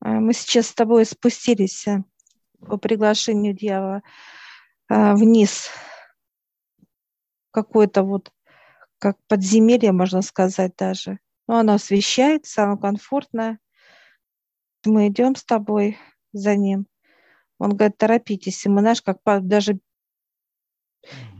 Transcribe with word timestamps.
А, 0.00 0.20
мы 0.20 0.32
сейчас 0.32 0.68
с 0.68 0.74
тобой 0.74 1.04
спустились 1.04 1.86
э, 1.86 2.02
по 2.60 2.76
приглашению 2.76 3.54
дьявола 3.54 4.02
а, 4.88 5.14
вниз. 5.14 5.68
Какое-то 7.52 8.02
вот, 8.02 8.32
как 8.98 9.16
подземелье, 9.28 9.92
можно 9.92 10.22
сказать 10.22 10.74
даже. 10.76 11.18
Но 11.46 11.58
оно 11.58 11.74
освещается, 11.74 12.64
оно 12.64 12.78
комфортное. 12.78 13.58
Мы 14.86 15.08
идем 15.08 15.34
с 15.34 15.44
тобой 15.44 15.98
за 16.32 16.56
ним. 16.56 16.86
Он 17.58 17.76
говорит, 17.76 17.98
торопитесь. 17.98 18.64
И 18.64 18.68
мы, 18.68 18.80
знаешь, 18.80 19.02
как 19.02 19.18
даже 19.46 19.80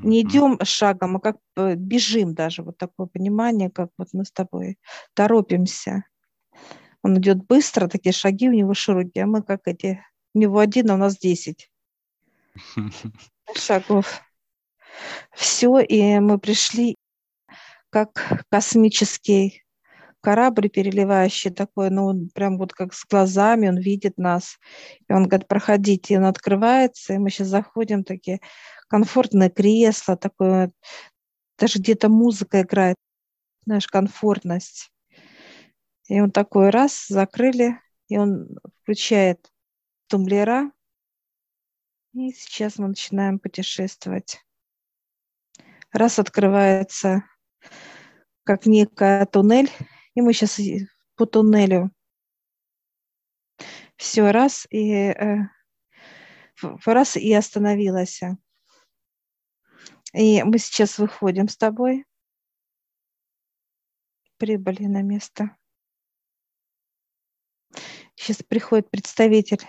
не 0.02 0.22
идем 0.22 0.58
шагом, 0.62 1.16
а 1.16 1.20
как 1.20 1.36
бежим 1.56 2.34
даже. 2.34 2.62
Вот 2.62 2.76
такое 2.76 3.06
понимание, 3.06 3.70
как 3.70 3.90
вот 3.96 4.08
мы 4.12 4.24
с 4.24 4.32
тобой 4.32 4.78
торопимся. 5.14 6.04
Он 7.02 7.18
идет 7.18 7.46
быстро, 7.46 7.88
такие 7.88 8.12
шаги 8.12 8.48
у 8.48 8.52
него 8.52 8.74
широкие, 8.74 9.24
а 9.24 9.26
мы 9.26 9.42
как 9.42 9.62
эти, 9.66 10.04
у 10.34 10.38
него 10.38 10.58
один, 10.58 10.90
а 10.90 10.94
у 10.94 10.98
нас 10.98 11.16
десять 11.16 11.70
шагов. 13.54 14.22
Все, 15.32 15.78
и 15.78 16.18
мы 16.18 16.38
пришли 16.38 16.96
как 17.90 18.44
космический 18.50 19.64
корабль 20.20 20.68
переливающий 20.68 21.50
такой, 21.50 21.90
ну, 21.90 22.06
он 22.06 22.28
прям 22.28 22.58
вот 22.58 22.72
как 22.72 22.92
с 22.92 23.04
глазами, 23.06 23.68
он 23.68 23.78
видит 23.78 24.18
нас. 24.18 24.58
И 25.08 25.12
он 25.12 25.26
говорит, 25.26 25.48
проходите, 25.48 26.14
и 26.14 26.16
он 26.18 26.26
открывается, 26.26 27.14
и 27.14 27.18
мы 27.18 27.30
сейчас 27.30 27.48
заходим, 27.48 28.04
такие 28.04 28.40
комфортное 28.88 29.50
кресло, 29.50 30.16
такое, 30.16 30.72
даже 31.58 31.78
где-то 31.78 32.08
музыка 32.08 32.62
играет, 32.62 32.96
знаешь, 33.64 33.86
комфортность. 33.86 34.90
И 36.10 36.20
он 36.20 36.32
такой 36.32 36.70
раз, 36.70 37.06
закрыли, 37.06 37.80
и 38.08 38.18
он 38.18 38.48
включает 38.82 39.48
тумблера. 40.08 40.72
И 42.14 42.32
сейчас 42.32 42.78
мы 42.78 42.88
начинаем 42.88 43.38
путешествовать. 43.38 44.44
Раз 45.92 46.18
открывается 46.18 47.22
как 48.42 48.66
некая 48.66 49.24
туннель, 49.24 49.70
и 50.14 50.20
мы 50.20 50.32
сейчас 50.32 50.58
по 51.14 51.26
туннелю. 51.26 51.92
Все, 53.94 54.32
раз, 54.32 54.66
и 54.68 54.90
э, 54.92 55.36
раз 56.86 57.16
и 57.16 57.32
остановилась. 57.32 58.20
И 60.12 60.42
мы 60.42 60.58
сейчас 60.58 60.98
выходим 60.98 61.46
с 61.46 61.56
тобой. 61.56 62.04
Прибыли 64.38 64.86
на 64.86 65.02
место. 65.02 65.56
Сейчас 68.20 68.42
приходит 68.42 68.90
представитель. 68.90 69.66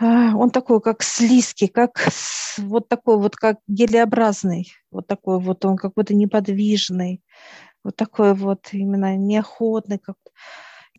А, 0.00 0.34
он 0.36 0.50
такой, 0.50 0.80
как 0.80 1.04
слизкий, 1.04 1.68
как 1.68 2.08
вот 2.58 2.88
такой 2.88 3.18
вот, 3.18 3.36
как 3.36 3.60
гелеобразный. 3.68 4.72
Вот 4.90 5.06
такой 5.06 5.38
вот, 5.38 5.64
он 5.64 5.76
какой-то 5.76 6.12
неподвижный. 6.12 7.22
Вот 7.84 7.94
такой 7.94 8.34
вот 8.34 8.70
именно 8.72 9.16
неохотный, 9.16 10.00
как 10.00 10.16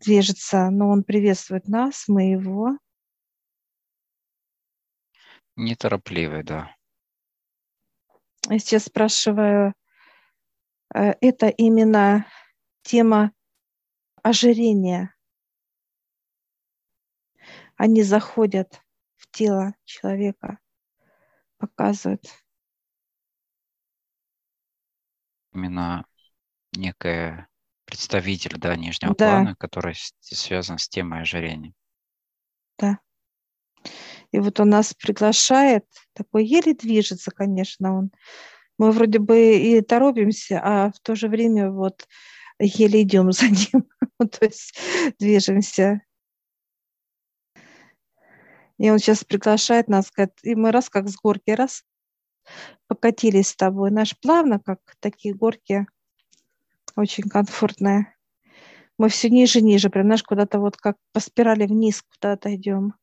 движется. 0.02 0.70
Но 0.70 0.88
он 0.88 1.04
приветствует 1.04 1.68
нас, 1.68 2.04
мы 2.08 2.30
его. 2.30 2.78
Неторопливый, 5.54 6.44
да. 6.44 6.74
Я 8.48 8.58
сейчас 8.58 8.84
спрашиваю, 8.84 9.74
э, 10.94 11.12
это 11.20 11.48
именно 11.48 12.24
тема 12.84 13.32
ожирения. 14.24 15.14
Они 17.76 18.02
заходят 18.02 18.80
в 19.16 19.30
тело 19.30 19.74
человека, 19.84 20.58
показывают. 21.58 22.24
Именно 25.52 26.06
некое 26.72 27.48
представитель 27.84 28.58
да, 28.58 28.74
нижнего 28.76 29.14
да. 29.14 29.30
плана, 29.30 29.56
который 29.56 29.94
связан 30.20 30.78
с 30.78 30.88
темой 30.88 31.20
ожирения. 31.20 31.74
Да. 32.78 32.98
И 34.32 34.38
вот 34.38 34.58
он 34.58 34.70
нас 34.70 34.94
приглашает, 34.94 35.84
такой 36.14 36.46
еле 36.46 36.74
движется, 36.74 37.30
конечно, 37.30 37.98
он. 37.98 38.10
Мы 38.78 38.90
вроде 38.90 39.18
бы 39.18 39.56
и 39.56 39.80
торопимся, 39.82 40.60
а 40.64 40.90
в 40.90 40.98
то 41.00 41.14
же 41.14 41.28
время 41.28 41.70
вот 41.70 42.08
еле 42.58 43.02
идем 43.02 43.32
за 43.32 43.48
ним, 43.48 43.86
то 44.30 44.44
есть 44.44 44.78
движемся. 45.18 46.02
И 48.78 48.90
он 48.90 48.98
сейчас 48.98 49.24
приглашает 49.24 49.88
нас, 49.88 50.10
говорит, 50.10 50.34
и 50.42 50.54
мы 50.54 50.72
раз 50.72 50.90
как 50.90 51.08
с 51.08 51.16
горки, 51.16 51.50
раз 51.50 51.84
покатились 52.88 53.48
с 53.48 53.56
тобой. 53.56 53.90
Наш 53.90 54.18
плавно, 54.18 54.58
как 54.58 54.80
такие 55.00 55.34
горки, 55.34 55.86
очень 56.96 57.24
комфортные. 57.24 58.16
Мы 58.98 59.08
все 59.08 59.30
ниже, 59.30 59.60
ниже, 59.60 59.90
прям, 59.90 60.06
знаешь, 60.06 60.22
куда-то 60.22 60.58
вот 60.58 60.76
как 60.76 60.96
по 61.12 61.20
спирали 61.20 61.66
вниз 61.66 62.02
куда-то 62.02 62.54
идем. 62.54 62.94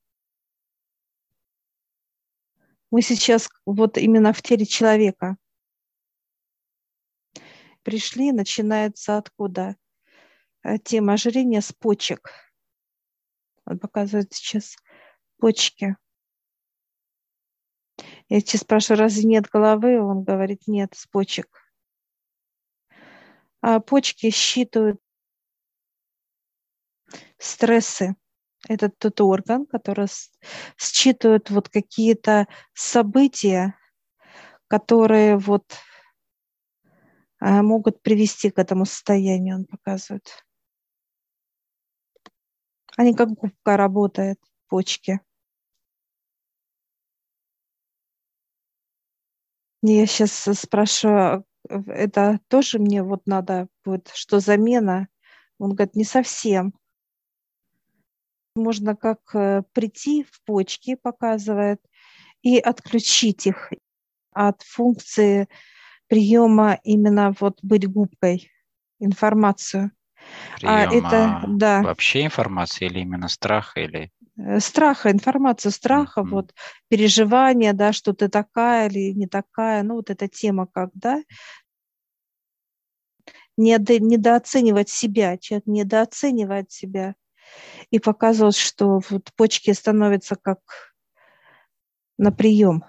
Мы 2.92 3.02
сейчас 3.02 3.50
вот 3.66 3.98
именно 3.98 4.34
в 4.34 4.42
теле 4.42 4.66
человека– 4.66 5.38
пришли, 7.84 8.32
начинается 8.32 9.18
откуда? 9.18 9.76
Э, 10.64 10.78
тема 10.78 11.14
ожирения 11.14 11.62
с 11.62 11.74
почек. 11.74 12.32
Он 13.66 13.80
показывает 13.80 14.34
сейчас 14.34 14.76
почки. 15.38 15.96
Я 18.30 18.40
сейчас 18.40 18.62
спрашиваю, 18.62 19.00
разве 19.00 19.24
нет 19.24 19.48
головы? 19.50 20.02
Он 20.02 20.24
говорит, 20.24 20.68
нет, 20.68 20.94
с 20.96 21.08
почек. 21.08 21.48
А 23.62 23.80
почки 23.80 24.30
считывают 24.30 25.00
стрессы. 27.38 28.16
Это 28.68 28.90
тот 28.90 29.20
орган, 29.22 29.66
который 29.66 30.08
считывает 30.78 31.50
вот 31.50 31.70
какие-то 31.70 32.48
события, 32.74 33.76
которые 34.68 35.38
вот 35.38 35.66
а, 37.40 37.64
могут 37.64 38.02
привести 38.04 38.52
к 38.52 38.60
этому 38.60 38.86
состоянию, 38.86 39.56
он 39.56 39.66
показывает. 39.66 40.46
Они 42.98 43.14
как 43.14 43.30
губка 43.30 43.78
работает, 43.78 44.40
почки. 44.68 45.22
Я 49.82 50.06
сейчас 50.06 50.32
спрашиваю, 50.60 51.46
это 51.68 52.40
тоже 52.48 52.80
мне 52.80 53.02
вот 53.04 53.26
надо 53.26 53.68
будет, 53.84 54.10
что 54.14 54.40
замена? 54.40 55.08
Он 55.58 55.74
говорит, 55.74 55.96
не 55.96 56.04
совсем. 56.04 56.74
Можно 58.56 58.96
как 58.96 59.20
э, 59.34 59.64
прийти 59.74 60.24
в 60.24 60.44
почки, 60.44 60.96
показывает, 60.96 61.82
и 62.42 62.60
отключить 62.60 63.48
их 63.48 63.72
от 64.32 64.62
функции 64.64 65.48
приема 66.08 66.80
именно 66.84 67.34
вот 67.40 67.60
быть 67.62 67.88
губкой, 67.88 68.52
информацию. 69.00 69.92
Приема 70.56 70.82
а 70.82 70.94
это, 70.94 71.44
да. 71.48 71.82
Вообще 71.82 72.26
информация 72.26 72.88
или 72.88 73.00
именно 73.00 73.28
страха 73.28 73.82
или? 73.82 74.12
Э, 74.38 74.60
страха, 74.60 75.12
информация 75.12 75.72
страха, 75.72 76.22
mm-hmm. 76.22 76.30
вот 76.30 76.54
переживания, 76.88 77.74
да, 77.74 77.94
что 77.94 78.14
ты 78.14 78.30
такая 78.30 78.90
или 78.90 79.12
не 79.14 79.28
такая, 79.28 79.84
ну 79.84 79.96
вот 79.96 80.10
эта 80.10 80.28
тема 80.28 80.68
как, 80.68 80.90
да, 80.94 81.22
недо, 83.58 84.00
недооценивать 84.00 84.90
себя, 84.90 85.38
человек 85.38 85.68
недооценивает 85.68 86.72
себя 86.72 87.16
и 87.90 88.00
показывает, 88.00 88.56
что 88.56 89.02
вот 89.10 89.30
почки 89.36 89.72
становятся 89.72 90.36
как 90.36 90.60
на 92.18 92.32
прием. 92.32 92.84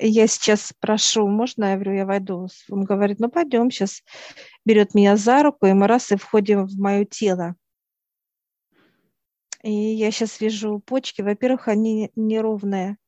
Я 0.00 0.28
сейчас 0.28 0.72
прошу, 0.78 1.26
можно, 1.26 1.64
я 1.64 1.74
говорю, 1.74 1.92
я 1.94 2.06
войду. 2.06 2.48
Он 2.70 2.84
говорит, 2.84 3.18
ну 3.18 3.28
пойдем, 3.28 3.70
сейчас 3.70 4.02
берет 4.68 4.94
меня 4.94 5.16
за 5.16 5.42
руку, 5.42 5.64
и 5.64 5.72
мы 5.72 5.86
раз 5.86 6.12
и 6.12 6.16
входим 6.16 6.66
в 6.66 6.78
мое 6.78 7.06
тело. 7.06 7.56
И 9.62 9.72
я 9.72 10.10
сейчас 10.10 10.40
вижу 10.40 10.78
почки. 10.78 11.22
Во-первых, 11.22 11.68
они 11.68 12.12
неровные. 12.16 12.98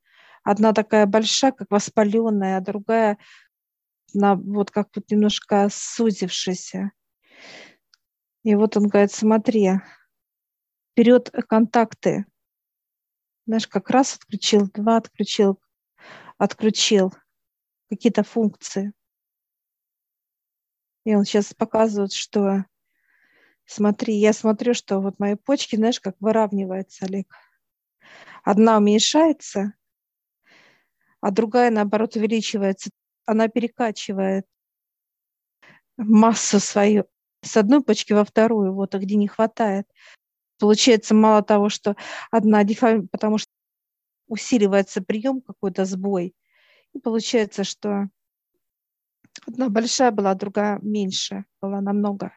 Одна 0.42 0.72
такая 0.72 1.04
большая, 1.04 1.52
как 1.52 1.70
воспаленная, 1.70 2.56
а 2.56 2.62
другая 2.62 3.18
на, 4.14 4.36
вот 4.36 4.70
как 4.70 4.88
вот 4.96 5.10
немножко 5.10 5.68
сузившаяся. 5.70 6.92
И 8.42 8.54
вот 8.54 8.78
он 8.78 8.88
говорит, 8.88 9.12
смотри, 9.12 9.72
вперед 10.92 11.30
контакты. 11.46 12.24
Знаешь, 13.46 13.68
как 13.68 13.90
раз 13.90 14.16
отключил, 14.16 14.70
два 14.72 14.96
отключил, 14.96 15.60
отключил 16.38 17.12
какие-то 17.90 18.22
функции. 18.22 18.94
И 21.04 21.14
он 21.14 21.24
сейчас 21.24 21.54
показывает, 21.54 22.12
что 22.12 22.64
Смотри, 23.72 24.16
я 24.16 24.32
смотрю, 24.32 24.74
что 24.74 24.98
вот 24.98 25.20
мои 25.20 25.36
почки, 25.36 25.76
знаешь, 25.76 26.00
как 26.00 26.16
выравниваются, 26.18 27.06
Олег. 27.06 27.32
Одна 28.42 28.76
уменьшается, 28.78 29.74
а 31.20 31.30
другая, 31.30 31.70
наоборот, 31.70 32.16
увеличивается. 32.16 32.90
Она 33.26 33.46
перекачивает 33.46 34.44
массу 35.96 36.58
свою 36.58 37.04
с 37.42 37.56
одной 37.56 37.80
почки 37.80 38.12
во 38.12 38.24
вторую, 38.24 38.74
вот, 38.74 38.92
а 38.96 38.98
где 38.98 39.14
не 39.14 39.28
хватает. 39.28 39.86
Получается, 40.58 41.14
мало 41.14 41.42
того, 41.42 41.68
что 41.68 41.94
одна 42.32 42.64
деформация, 42.64 43.06
потому 43.12 43.38
что 43.38 43.52
усиливается 44.26 45.00
прием, 45.00 45.42
какой-то 45.42 45.84
сбой, 45.84 46.34
и 46.92 46.98
получается, 46.98 47.62
что 47.62 48.08
одна 49.50 49.68
большая 49.68 50.10
была, 50.10 50.34
другая 50.34 50.78
меньше 50.82 51.44
была 51.60 51.80
намного. 51.80 52.32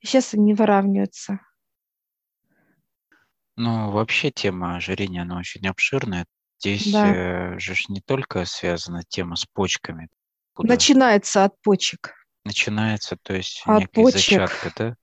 И 0.00 0.06
сейчас 0.06 0.34
они 0.34 0.54
выравниваются. 0.54 1.40
Ну, 3.56 3.90
вообще 3.90 4.30
тема 4.30 4.76
ожирения, 4.76 5.22
она 5.22 5.38
очень 5.38 5.66
обширная. 5.66 6.26
Здесь 6.58 6.90
да. 6.92 7.54
э, 7.54 7.58
же 7.58 7.74
не 7.88 8.00
только 8.00 8.44
связана 8.44 9.02
тема 9.08 9.36
с 9.36 9.46
почками. 9.46 10.08
Куда? 10.54 10.74
Начинается 10.74 11.44
от 11.44 11.60
почек. 11.62 12.14
Начинается, 12.44 13.16
то 13.22 13.34
есть 13.34 13.62
от 13.66 13.80
некая 13.80 14.02
почек. 14.02 14.20
зачатка, 14.20 14.72
да? 14.76 14.96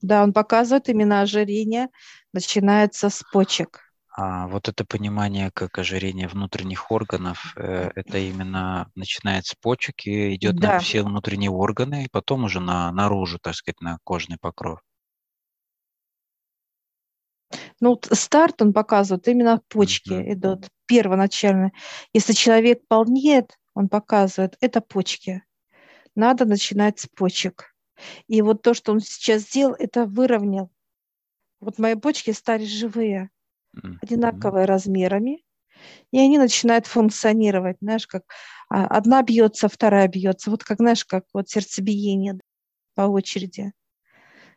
Да, 0.00 0.22
он 0.22 0.32
показывает 0.32 0.88
именно 0.88 1.20
ожирение, 1.20 1.88
начинается 2.32 3.08
с 3.08 3.22
почек. 3.32 3.85
А 4.18 4.46
вот 4.48 4.66
это 4.70 4.86
понимание, 4.86 5.50
как 5.52 5.78
ожирение 5.78 6.26
внутренних 6.26 6.90
органов, 6.90 7.52
э, 7.54 7.90
это 7.94 8.16
именно 8.16 8.90
начинается 8.94 9.52
с 9.52 9.60
почек 9.60 10.06
и 10.06 10.34
идет 10.34 10.56
да. 10.56 10.74
на 10.74 10.78
все 10.78 11.02
внутренние 11.02 11.50
органы, 11.50 12.04
и 12.04 12.08
потом 12.10 12.44
уже 12.44 12.58
на 12.58 12.90
наружу, 12.92 13.38
так 13.38 13.54
сказать, 13.54 13.82
на 13.82 13.98
кожный 14.04 14.38
покров. 14.40 14.80
Ну, 17.78 18.00
старт 18.10 18.62
он 18.62 18.72
показывает, 18.72 19.28
именно 19.28 19.60
почки 19.68 20.12
mm-hmm. 20.12 20.32
идут 20.32 20.68
первоначально. 20.86 21.72
Если 22.14 22.32
человек 22.32 22.88
полнеет, 22.88 23.58
он 23.74 23.90
показывает, 23.90 24.56
это 24.62 24.80
почки. 24.80 25.42
Надо 26.14 26.46
начинать 26.46 27.00
с 27.00 27.06
почек. 27.06 27.74
И 28.28 28.40
вот 28.40 28.62
то, 28.62 28.72
что 28.72 28.92
он 28.92 29.00
сейчас 29.00 29.42
сделал, 29.42 29.74
это 29.78 30.06
выровнял. 30.06 30.70
Вот 31.60 31.78
мои 31.78 31.96
почки 31.96 32.30
стали 32.30 32.64
живые, 32.64 33.28
mm-hmm. 33.76 33.98
одинаковые 34.02 34.64
размерами, 34.66 35.44
и 36.10 36.18
они 36.18 36.38
начинают 36.38 36.86
функционировать, 36.86 37.76
знаешь, 37.80 38.06
как 38.06 38.22
а, 38.68 38.86
одна 38.86 39.22
бьется, 39.22 39.68
вторая 39.68 40.08
бьется, 40.08 40.50
вот 40.50 40.64
как, 40.64 40.78
знаешь, 40.78 41.04
как 41.04 41.24
вот 41.32 41.48
сердцебиение 41.48 42.38
по 42.94 43.02
очереди 43.02 43.72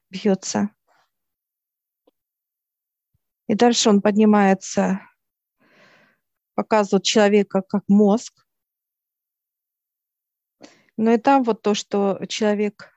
бьется. 0.10 0.70
И 3.48 3.56
дальше 3.56 3.90
он 3.90 4.02
поднимается, 4.02 5.02
показывает 6.54 7.04
человека 7.04 7.62
как 7.62 7.84
мозг. 7.88 8.46
Но 10.98 11.12
и 11.12 11.18
там 11.18 11.44
вот 11.44 11.62
то, 11.62 11.74
что 11.74 12.20
человек 12.28 12.94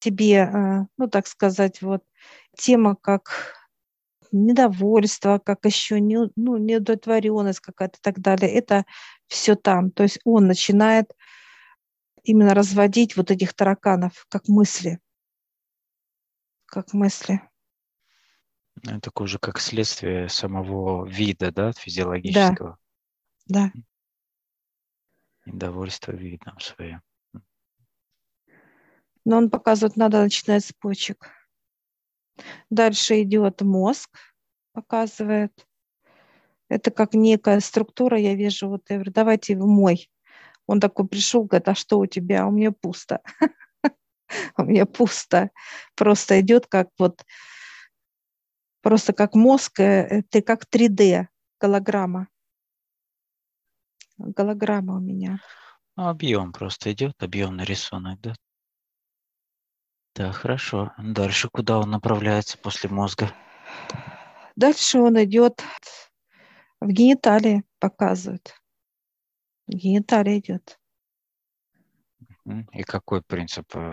тебе, 0.00 0.34
э, 0.34 0.86
ну 0.96 1.08
так 1.08 1.26
сказать, 1.26 1.80
вот 1.82 2.04
тема 2.56 2.96
как 2.96 3.54
недовольство, 4.32 5.38
как 5.38 5.64
еще 5.64 6.00
не, 6.00 6.30
ну, 6.36 6.56
неудовлетворенность 6.56 7.60
какая-то 7.60 7.98
и 7.98 8.00
так 8.02 8.20
далее, 8.20 8.50
это 8.50 8.84
все 9.26 9.54
там. 9.54 9.90
То 9.90 10.04
есть 10.04 10.18
он 10.24 10.46
начинает 10.46 11.12
именно 12.22 12.54
разводить 12.54 13.16
вот 13.16 13.30
этих 13.30 13.54
тараканов, 13.54 14.26
как 14.28 14.48
мысли. 14.48 15.00
Как 16.66 16.92
мысли. 16.92 17.40
Это 18.86 19.10
уже 19.14 19.38
как 19.38 19.58
следствие 19.58 20.28
самого 20.28 21.06
вида, 21.06 21.50
да, 21.50 21.72
физиологического. 21.72 22.78
Да. 23.46 23.70
да. 23.74 23.80
Недовольство 25.46 26.12
видом 26.12 26.58
своим. 26.60 27.02
Но 29.24 29.36
он 29.36 29.50
показывает, 29.50 29.96
надо 29.96 30.22
начинать 30.22 30.64
с 30.64 30.72
почек. 30.72 31.30
Дальше 32.70 33.22
идет 33.22 33.62
мозг, 33.62 34.10
показывает. 34.72 35.52
Это 36.68 36.90
как 36.90 37.14
некая 37.14 37.60
структура, 37.60 38.18
я 38.18 38.34
вижу, 38.34 38.68
вот 38.68 38.82
я 38.88 38.96
говорю, 38.96 39.12
давайте 39.12 39.56
в 39.56 39.66
мой. 39.66 40.10
Он 40.66 40.80
такой 40.80 41.08
пришел, 41.08 41.44
говорит, 41.44 41.68
а 41.68 41.74
что 41.74 41.98
у 41.98 42.06
тебя? 42.06 42.46
У 42.46 42.50
меня 42.50 42.72
пусто. 42.72 43.20
У 44.58 44.62
меня 44.62 44.84
пусто. 44.84 45.50
Просто 45.96 46.40
идет 46.40 46.66
как 46.66 46.88
вот 46.98 47.24
просто 48.82 49.12
как 49.12 49.34
мозг, 49.34 49.80
э, 49.80 50.22
ты 50.28 50.42
как 50.42 50.64
3D, 50.70 51.28
голограмма. 51.60 52.28
Голограмма 54.18 54.96
у 54.96 55.00
меня. 55.00 55.40
Объем 55.96 56.52
просто 56.52 56.92
идет, 56.92 57.14
объемный 57.22 57.64
рисунок, 57.64 58.20
да? 58.20 58.34
Да, 60.18 60.32
хорошо. 60.32 60.92
Дальше 60.98 61.48
куда 61.48 61.78
он 61.78 61.92
направляется 61.92 62.58
после 62.58 62.90
мозга? 62.90 63.32
Дальше 64.56 64.98
он 64.98 65.22
идет 65.22 65.62
в 66.80 66.88
гениталии, 66.88 67.62
показывает. 67.78 68.52
В 69.68 69.74
гениталии 69.74 70.40
идет. 70.40 70.80
И 72.72 72.82
какой 72.82 73.22
принцип 73.22 73.66
э, 73.76 73.92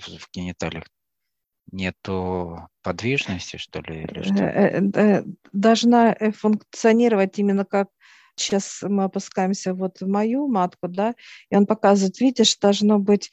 в 0.00 0.28
гениталиях? 0.32 0.84
Нету 1.70 2.68
подвижности, 2.82 3.56
что 3.56 3.80
ли, 3.82 4.02
или 4.02 4.22
что? 4.22 4.42
Э, 4.42 4.82
э, 4.94 5.24
должна 5.52 6.16
функционировать 6.32 7.38
именно 7.38 7.64
как 7.64 7.88
сейчас 8.36 8.82
мы 8.82 9.04
опускаемся 9.04 9.74
вот 9.74 10.00
в 10.00 10.08
мою 10.08 10.48
матку, 10.48 10.88
да, 10.88 11.14
и 11.50 11.56
он 11.56 11.66
показывает, 11.66 12.18
видишь, 12.20 12.56
должно 12.58 12.98
быть 12.98 13.30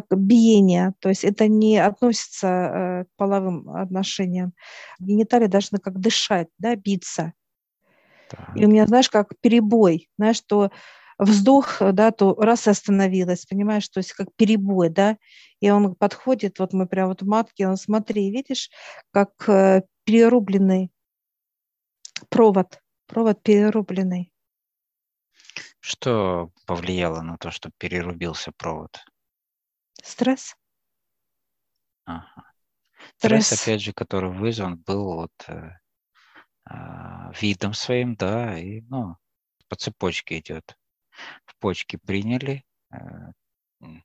как 0.00 0.06
биение, 0.18 0.94
то 1.00 1.10
есть 1.10 1.22
это 1.24 1.48
не 1.48 1.76
относится 1.76 3.04
к 3.04 3.16
половым 3.16 3.68
отношениям. 3.68 4.54
Гениталии 4.98 5.48
должны 5.48 5.78
как 5.78 5.98
дышать, 6.00 6.48
да, 6.58 6.74
биться. 6.76 7.34
Так. 8.30 8.56
И 8.56 8.64
у 8.64 8.68
меня, 8.68 8.86
знаешь, 8.86 9.10
как 9.10 9.38
перебой, 9.40 10.08
знаешь, 10.16 10.36
что 10.36 10.70
вздох, 11.18 11.76
да, 11.80 12.10
то 12.10 12.34
раз 12.36 12.66
и 12.66 12.70
остановилась, 12.70 13.44
понимаешь, 13.44 13.88
то 13.88 13.98
есть 13.98 14.14
как 14.14 14.28
перебой, 14.34 14.88
да, 14.88 15.18
и 15.60 15.70
он 15.70 15.94
подходит, 15.94 16.58
вот 16.58 16.72
мы 16.72 16.86
прям 16.86 17.08
вот 17.08 17.20
в 17.20 17.26
матке, 17.26 17.68
он 17.68 17.76
смотри, 17.76 18.30
видишь, 18.30 18.70
как 19.10 19.30
э, 19.46 19.82
перерубленный 20.04 20.90
провод, 22.30 22.80
провод 23.06 23.42
перерубленный. 23.42 24.32
Что 25.80 26.50
повлияло 26.64 27.20
на 27.20 27.36
то, 27.36 27.50
что 27.50 27.70
перерубился 27.76 28.52
провод? 28.56 29.04
Стресс. 30.02 30.56
Ага. 32.04 32.44
Стресс, 33.16 33.46
Стресс 33.46 33.62
опять 33.62 33.80
же, 33.80 33.92
который 33.92 34.30
вызван 34.30 34.76
был 34.76 35.14
вот 35.14 35.32
э, 35.48 35.70
э, 36.70 37.32
видом 37.40 37.74
своим, 37.74 38.14
да, 38.16 38.58
и, 38.58 38.80
ну, 38.82 39.16
по 39.68 39.76
цепочке 39.76 40.38
идет 40.38 40.76
в 41.46 41.56
почки 41.58 41.96
приняли, 41.96 42.64
э, 42.92 42.96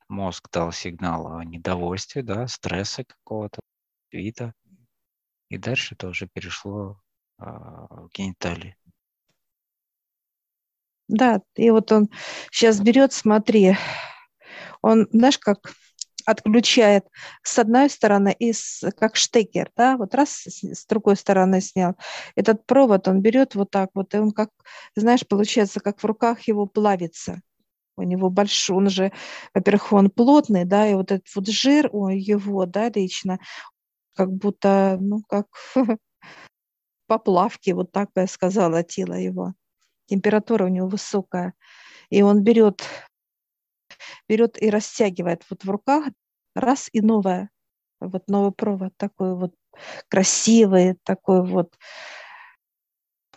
мозг 0.07 0.49
дал 0.51 0.71
сигнал 0.71 1.27
о 1.35 1.43
недовольстве, 1.43 2.23
да, 2.23 2.47
стресса 2.47 3.03
какого-то 3.03 3.59
вида, 4.11 4.53
и 5.49 5.57
дальше 5.57 5.95
это 5.95 6.07
уже 6.07 6.27
перешло 6.27 7.01
а, 7.37 7.87
в 7.89 8.09
гениталии. 8.09 8.75
Да, 11.07 11.41
и 11.55 11.69
вот 11.69 11.91
он 11.91 12.09
сейчас 12.51 12.81
берет, 12.81 13.13
смотри, 13.13 13.77
он, 14.81 15.07
знаешь, 15.11 15.39
как 15.39 15.71
отключает 16.27 17.05
с 17.41 17.57
одной 17.57 17.89
стороны 17.89 18.35
и 18.37 18.51
с, 18.51 18.83
как 18.99 19.15
штекер, 19.15 19.71
да, 19.77 19.95
вот 19.95 20.13
раз 20.13 20.43
с, 20.45 20.61
с 20.61 20.85
другой 20.85 21.15
стороны 21.15 21.61
снял. 21.61 21.95
Этот 22.35 22.65
провод 22.65 23.07
он 23.07 23.21
берет 23.21 23.55
вот 23.55 23.71
так 23.71 23.91
вот, 23.93 24.13
и 24.13 24.17
он 24.17 24.31
как, 24.33 24.49
знаешь, 24.95 25.25
получается, 25.25 25.79
как 25.79 26.01
в 26.01 26.05
руках 26.05 26.41
его 26.41 26.65
плавится. 26.65 27.41
У 27.95 28.03
него 28.03 28.29
большой, 28.29 28.75
он 28.75 28.89
же, 28.89 29.13
во-первых, 29.53 29.93
он 29.93 30.09
плотный, 30.09 30.65
да, 30.65 30.85
и 30.87 30.95
вот 30.95 31.13
этот 31.13 31.33
вот 31.33 31.47
жир 31.47 31.89
у 31.93 32.09
его, 32.09 32.65
да, 32.65 32.89
лично, 32.89 33.39
как 34.13 34.29
будто, 34.29 34.97
ну, 34.99 35.23
как 35.29 35.47
поплавки, 37.07 37.71
вот 37.71 37.93
так 37.93 38.11
бы 38.13 38.21
я 38.21 38.27
сказала, 38.27 38.83
тело 38.83 39.13
его. 39.13 39.53
Температура 40.07 40.65
у 40.65 40.69
него 40.69 40.89
высокая. 40.89 41.53
И 42.09 42.21
он 42.21 42.43
берет 42.43 42.83
берет 44.27 44.61
и 44.61 44.69
растягивает 44.69 45.43
вот 45.49 45.63
в 45.63 45.69
руках, 45.69 46.05
раз 46.55 46.89
и 46.91 47.01
новое, 47.01 47.49
вот 47.99 48.27
новый 48.27 48.51
провод 48.51 48.93
такой 48.97 49.35
вот 49.35 49.53
красивый, 50.09 50.95
такой 51.03 51.45
вот 51.45 51.73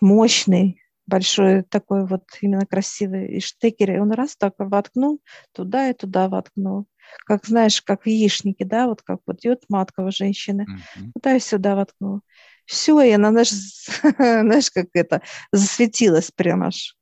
мощный, 0.00 0.80
большой 1.06 1.62
такой 1.62 2.06
вот 2.06 2.24
именно 2.40 2.66
красивый 2.66 3.36
и 3.36 3.40
штекер, 3.40 3.92
и 3.92 3.98
он 3.98 4.12
раз 4.12 4.36
так 4.36 4.54
воткнул, 4.58 5.20
туда 5.52 5.90
и 5.90 5.94
туда 5.94 6.28
воткнул. 6.28 6.86
как 7.26 7.44
знаешь, 7.44 7.82
как 7.82 8.04
в 8.04 8.06
яичнике, 8.06 8.64
да, 8.64 8.86
вот 8.86 9.02
как 9.02 9.20
вот 9.26 9.40
идет 9.40 9.64
матка 9.68 10.00
у 10.00 10.10
женщины, 10.10 10.62
mm-hmm. 10.62 11.10
туда 11.14 11.36
и 11.36 11.40
сюда 11.40 11.74
воткнула. 11.74 12.20
Все, 12.64 13.00
и 13.02 13.10
она, 13.10 13.30
знаешь, 13.30 13.50
знаешь, 14.18 14.70
как 14.70 14.86
это, 14.94 15.22
засветилась 15.52 16.30
прямо 16.30 16.68
аж. 16.68 16.96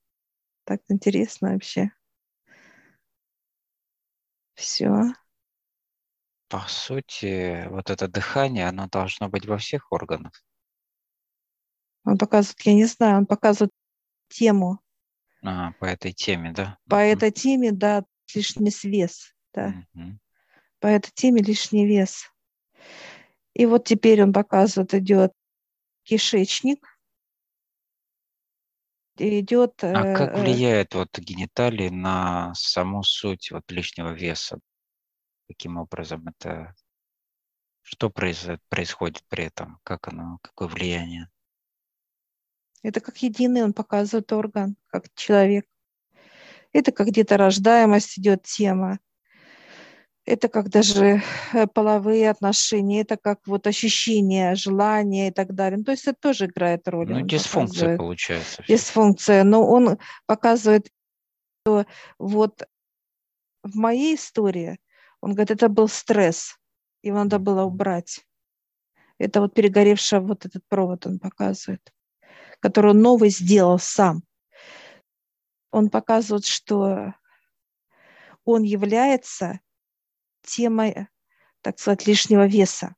Так 0.65 0.81
интересно 0.89 1.53
вообще. 1.53 1.91
Все. 4.59 4.91
По 6.49 6.65
сути, 6.67 7.69
вот 7.69 7.91
это 7.91 8.09
дыхание, 8.09 8.67
оно 8.67 8.89
должно 8.89 9.29
быть 9.29 9.47
во 9.47 9.57
всех 9.57 9.93
органах. 9.93 10.33
Он 12.05 12.19
показывает, 12.19 12.61
я 12.63 12.75
не 12.75 12.87
знаю, 12.87 13.19
он 13.19 13.27
показывает 13.27 13.71
тему. 14.29 14.81
А, 15.45 15.73
по 15.79 15.85
этой 15.85 16.13
теме, 16.13 16.51
да? 16.51 16.77
По 16.89 16.97
uh-huh. 16.97 17.13
этой 17.13 17.31
теме, 17.31 17.71
да, 17.71 18.05
лишний 18.35 18.73
вес, 18.83 19.33
да. 19.55 19.87
Uh-huh. 19.95 20.19
По 20.81 20.89
этой 20.89 21.13
теме 21.13 21.41
лишний 21.41 21.87
вес. 21.87 22.29
И 23.55 23.65
вот 23.65 23.85
теперь 23.85 24.21
он 24.25 24.33
показывает, 24.33 24.93
идет 24.93 25.33
кишечник, 26.03 26.98
идет... 29.21 29.83
А 29.83 30.15
как 30.15 30.35
э, 30.35 30.41
влияет 30.41 30.95
вот 30.95 31.19
гениталии 31.19 31.89
на 31.89 32.55
саму 32.55 33.03
суть 33.03 33.51
вот 33.51 33.71
лишнего 33.71 34.13
веса? 34.13 34.59
Каким 35.49 35.77
образом 35.79 36.27
это... 36.29 36.75
Что 37.83 38.11
происходит 38.11 39.23
при 39.29 39.45
этом? 39.45 39.79
Как 39.83 40.09
оно, 40.09 40.39
какое 40.43 40.69
влияние? 40.69 41.31
Это 42.83 43.01
как 43.01 43.17
единый, 43.19 43.65
он 43.65 43.73
показывает 43.73 44.33
орган, 44.33 44.77
как 44.89 45.13
человек. 45.15 45.67
Это 46.73 46.93
как 46.93 47.09
где-то 47.09 47.37
рождаемость 47.37 48.19
идет 48.19 48.43
тема. 48.43 48.99
Это 50.29 50.49
как 50.49 50.69
даже 50.69 51.23
э, 51.55 51.67
половые 51.67 52.29
отношения, 52.29 53.01
это 53.01 53.17
как 53.17 53.41
вот 53.47 53.67
ощущение, 53.67 54.55
желание 54.55 55.29
и 55.29 55.31
так 55.31 55.55
далее. 55.55 55.79
Ну, 55.79 55.85
то 55.85 55.93
есть 55.93 56.07
это 56.07 56.19
тоже 56.21 56.47
играет 56.47 56.87
роль. 56.87 57.09
Ну, 57.09 57.23
дисфункция 57.23 57.97
показывает. 57.97 57.99
получается. 57.99 58.65
Дисфункция. 58.69 59.45
Но 59.45 59.67
он 59.67 59.99
показывает, 60.27 60.91
что 61.63 61.87
вот 62.19 62.69
в 63.63 63.75
моей 63.75 64.17
истории, 64.17 64.79
он 65.23 65.33
говорит, 65.33 65.51
это 65.51 65.69
был 65.69 65.89
стресс, 65.89 66.59
его 67.03 67.19
надо 67.19 67.39
было 67.39 67.65
убрать. 67.65 68.21
Это 69.19 69.41
вот 69.41 69.55
перегоревший 69.55 70.21
вот 70.21 70.45
этот 70.45 70.63
провод 70.69 71.07
он 71.07 71.19
показывает 71.19 71.81
который 72.61 72.91
он 72.93 73.01
новый 73.01 73.31
сделал 73.31 73.79
сам. 73.79 74.23
Он 75.71 75.91
показывает, 75.91 76.47
что 76.47 77.15
он 78.45 78.63
является 78.63 79.61
темой, 80.43 81.09
так 81.61 81.79
сказать, 81.79 82.07
лишнего 82.07 82.47
веса. 82.47 82.95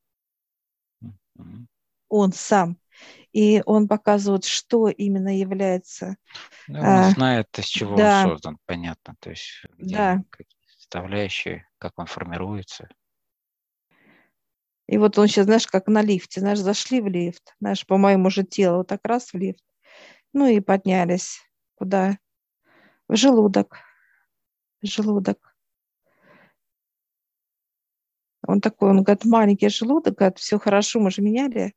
Он 2.09 2.33
сам. 2.33 2.79
И 3.33 3.63
он 3.65 3.87
показывает, 3.87 4.45
что 4.45 4.89
именно 4.89 5.37
является. 5.37 6.17
Ну, 6.67 6.81
он 6.81 6.87
а, 6.87 7.11
знает, 7.11 7.47
из 7.59 7.67
чего 7.67 7.97
да, 7.97 8.25
он 8.25 8.31
создан, 8.31 8.59
понятно. 8.67 9.15
То 9.21 9.31
есть, 9.31 9.65
где 9.79 9.97
да. 9.97 10.25
составляющие, 10.67 11.67
как 11.79 11.93
он 11.97 12.07
формируется. 12.07 12.89
И 14.89 14.99
вот 14.99 15.17
он 15.19 15.29
сейчас, 15.29 15.45
знаешь, 15.45 15.69
как 15.69 15.87
на 15.87 16.03
лифте, 16.03 16.41
знаешь, 16.41 16.59
зашли 16.59 17.01
в 17.01 17.07
лифт, 17.07 17.55
знаешь, 17.61 17.87
по 17.87 17.97
моему 17.97 18.29
же 18.29 18.43
телу, 18.43 18.79
вот 18.79 18.89
так 18.89 19.01
раз 19.05 19.33
в 19.33 19.37
лифт, 19.37 19.65
ну 20.33 20.47
и 20.47 20.59
поднялись. 20.59 21.41
Куда? 21.77 22.19
В 23.07 23.15
желудок. 23.15 23.79
В 24.83 24.87
желудок. 24.87 25.50
Он 28.47 28.61
такой, 28.61 28.91
он 28.91 29.03
говорит, 29.03 29.25
маленький 29.25 29.69
желудок, 29.69 30.17
говорит, 30.17 30.39
все 30.39 30.59
хорошо, 30.59 31.01
мы 31.01 31.11
же 31.11 31.23
меняли. 31.23 31.75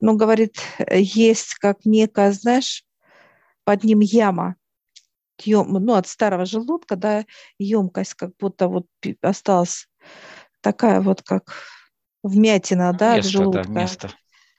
Но, 0.00 0.14
говорит, 0.14 0.56
есть 0.90 1.54
как 1.54 1.84
некая, 1.84 2.32
знаешь, 2.32 2.84
под 3.64 3.84
ним 3.84 4.00
яма, 4.00 4.56
ну, 5.46 5.94
от 5.94 6.06
старого 6.06 6.44
желудка, 6.44 6.96
да, 6.96 7.24
емкость, 7.58 8.14
как 8.14 8.36
будто 8.38 8.68
вот 8.68 8.86
осталась 9.20 9.88
такая 10.60 11.00
вот, 11.00 11.22
как 11.22 11.52
вмятина, 12.22 12.92
да, 12.92 13.16
место, 13.16 13.28
от 13.28 13.32
желудка. 13.32 13.62
Да, 13.64 13.80
место. 13.80 14.14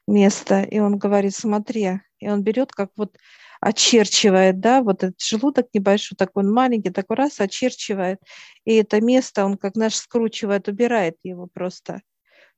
Место. 0.07 0.61
И 0.63 0.79
он 0.79 0.97
говорит, 0.97 1.35
смотри, 1.35 2.01
и 2.19 2.29
он 2.29 2.43
берет, 2.43 2.71
как 2.71 2.89
вот 2.95 3.17
очерчивает, 3.61 4.59
да, 4.59 4.81
вот 4.81 5.03
этот 5.03 5.21
желудок 5.21 5.67
небольшой, 5.73 6.17
такой 6.17 6.43
он 6.43 6.51
маленький, 6.51 6.89
такой 6.89 7.15
раз 7.15 7.39
очерчивает, 7.39 8.19
и 8.65 8.75
это 8.75 8.99
место 9.01 9.45
он 9.45 9.55
как 9.57 9.75
наш 9.75 9.95
скручивает, 9.95 10.67
убирает 10.67 11.17
его 11.23 11.47
просто, 11.47 12.01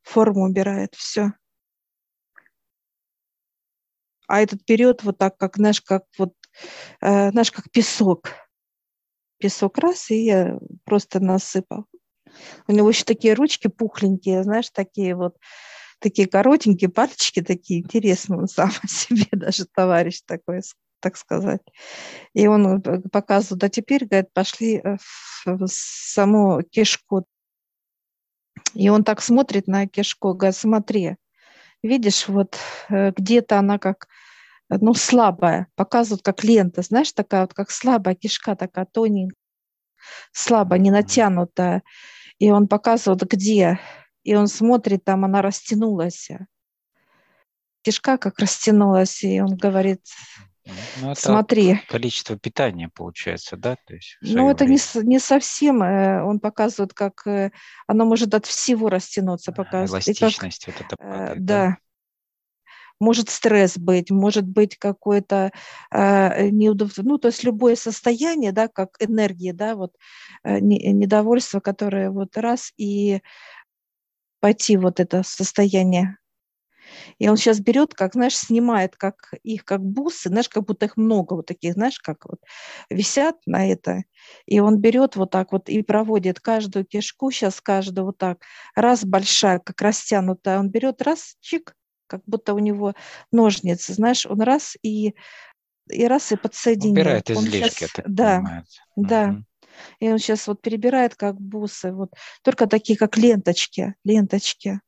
форму 0.02 0.46
убирает, 0.46 0.96
все. 0.96 1.34
А 4.28 4.42
этот 4.42 4.66
период 4.66 5.04
вот 5.04 5.18
так, 5.18 5.38
как 5.38 5.58
наш, 5.58 5.82
как 5.82 6.06
вот, 6.18 6.34
э, 7.02 7.32
наш, 7.32 7.52
как 7.52 7.70
песок. 7.70 8.30
Песок 9.40 9.78
раз, 9.80 10.10
и 10.10 10.24
я 10.24 10.58
просто 10.86 11.20
насыпал. 11.20 11.86
У 12.68 12.72
него 12.72 12.88
еще 12.88 13.04
такие 13.04 13.34
ручки 13.34 13.68
пухленькие, 13.68 14.44
знаешь, 14.44 14.70
такие 14.70 15.16
вот, 15.16 15.36
такие 16.00 16.30
коротенькие 16.30 16.90
пальчики, 16.90 17.42
такие 17.42 17.82
интересные 17.82 18.40
он 18.40 18.48
сам 18.48 18.72
о 18.82 18.88
себе, 18.88 19.28
даже 19.34 19.66
товарищ 19.66 20.22
такой, 20.26 20.62
так 21.04 21.18
сказать. 21.18 21.62
И 22.34 22.48
он 22.48 22.82
э, 22.82 23.00
показывает, 23.12 23.64
а 23.64 23.70
теперь, 23.70 24.06
говорит, 24.06 24.34
пошли 24.34 24.82
э, 24.84 24.98
в 25.46 25.68
саму 25.68 26.62
кишку. 26.64 27.26
И 28.74 28.90
он 28.90 29.04
так 29.04 29.22
смотрит 29.22 29.68
на 29.68 29.88
кишку, 29.88 30.34
говорит, 30.34 30.56
смотри, 30.56 31.16
видишь, 31.84 32.28
вот 32.28 32.58
э, 32.90 33.12
где-то 33.12 33.60
она 33.60 33.78
как, 33.78 34.08
ну, 34.70 34.94
слабая, 34.94 35.68
показывают 35.76 36.24
как 36.24 36.44
лента, 36.44 36.82
знаешь, 36.82 37.12
такая 37.12 37.42
вот, 37.42 37.54
как 37.54 37.70
слабая 37.70 38.16
кишка, 38.16 38.56
такая 38.56 38.86
тоненькая, 38.86 39.36
слабо, 40.32 40.78
не 40.78 40.90
натянутая 40.90 41.84
и 42.40 42.52
он 42.52 42.68
показывает, 42.68 43.22
где. 43.24 43.80
И 44.24 44.36
он 44.36 44.48
смотрит, 44.48 45.04
там 45.04 45.26
она 45.26 45.42
растянулась. 45.42 46.30
Кишка 47.84 48.18
как 48.18 48.40
растянулась, 48.40 49.24
и 49.24 49.42
он 49.42 49.56
говорит, 49.56 50.02
ну, 51.02 51.14
смотри. 51.16 51.82
Количество 51.88 52.38
питания 52.38 52.90
получается, 52.94 53.58
да? 53.58 53.76
То 53.86 53.96
есть 53.96 54.18
ну, 54.22 54.50
это 54.50 54.66
не, 54.66 54.78
не 55.04 55.20
совсем. 55.20 55.84
Э, 55.84 56.24
он 56.24 56.40
показывает, 56.40 56.94
как 56.94 57.28
э, 57.28 57.52
оно 57.88 58.06
может 58.06 58.34
от 58.34 58.46
всего 58.46 58.90
растянуться. 58.90 59.52
Показывает. 59.52 60.08
Эластичность 60.08 60.66
как, 60.66 60.76
вот 60.76 60.86
это 60.86 60.96
э, 61.00 61.12
падает, 61.12 61.46
да. 61.46 61.68
да 61.68 61.78
может 63.00 63.30
стресс 63.30 63.78
быть, 63.78 64.12
может 64.12 64.48
быть 64.48 64.78
какое-то 64.78 65.52
э, 65.92 66.50
неудовольствие, 66.50 67.06
ну, 67.08 67.18
то 67.18 67.28
есть 67.28 67.44
любое 67.44 67.76
состояние, 67.76 68.54
да, 68.54 68.68
как 68.70 68.96
энергия, 69.00 69.52
да, 69.52 69.76
вот 69.76 69.94
э, 70.44 70.60
недовольство, 70.60 71.60
которое 71.60 72.10
вот 72.10 72.38
раз 72.38 72.72
и 72.78 73.22
пойти 74.40 74.78
вот 74.78 75.00
это 75.00 75.24
состояние. 75.24 76.18
И 77.18 77.30
он 77.30 77.38
сейчас 77.38 77.60
берет, 77.60 77.94
как, 77.94 78.14
знаешь, 78.14 78.38
снимает 78.38 78.96
как 78.96 79.34
их 79.44 79.66
как 79.66 79.82
бусы, 79.82 80.30
знаешь, 80.30 80.50
как 80.50 80.66
будто 80.66 80.86
их 80.86 80.98
много 80.98 81.34
вот 81.34 81.46
таких, 81.46 81.74
знаешь, 81.74 82.00
как 82.00 82.26
вот 82.26 82.40
висят 82.90 83.38
на 83.46 83.70
это. 83.70 84.04
И 84.46 84.60
он 84.60 84.80
берет 84.80 85.16
вот 85.16 85.32
так 85.32 85.52
вот 85.52 85.70
и 85.70 85.82
проводит 85.82 86.40
каждую 86.40 86.86
кишку, 86.86 87.32
сейчас 87.32 87.62
каждую 87.62 88.06
вот 88.06 88.18
так, 88.18 88.40
раз 88.76 89.06
большая, 89.06 89.60
как 89.60 89.82
растянутая, 89.82 90.60
он 90.60 90.70
берет 90.70 91.02
раз, 91.02 91.36
чик, 91.42 91.76
как 92.08 92.22
будто 92.26 92.54
у 92.54 92.60
него 92.60 92.94
ножницы, 93.32 93.94
знаешь, 93.94 94.26
он 94.26 94.42
раз 94.42 94.76
и, 94.84 95.16
и 95.90 96.08
раз 96.08 96.32
и 96.32 96.36
подсоединил. 96.36 96.94
Убирает 96.94 97.30
излишки, 97.30 97.86
сейчас, 97.86 98.06
да, 98.08 98.38
понимаю. 98.38 98.66
да. 98.96 99.30
Угу. 99.30 99.44
И 100.00 100.10
он 100.10 100.20
сейчас 100.20 100.48
вот 100.48 100.62
перебирает 100.62 101.16
как 101.16 101.40
бусы, 101.40 101.92
вот, 101.92 102.12
только 102.44 102.68
такие, 102.68 102.98
как 102.98 103.18
ленточки, 103.18 103.96
ленточки. 104.04 104.80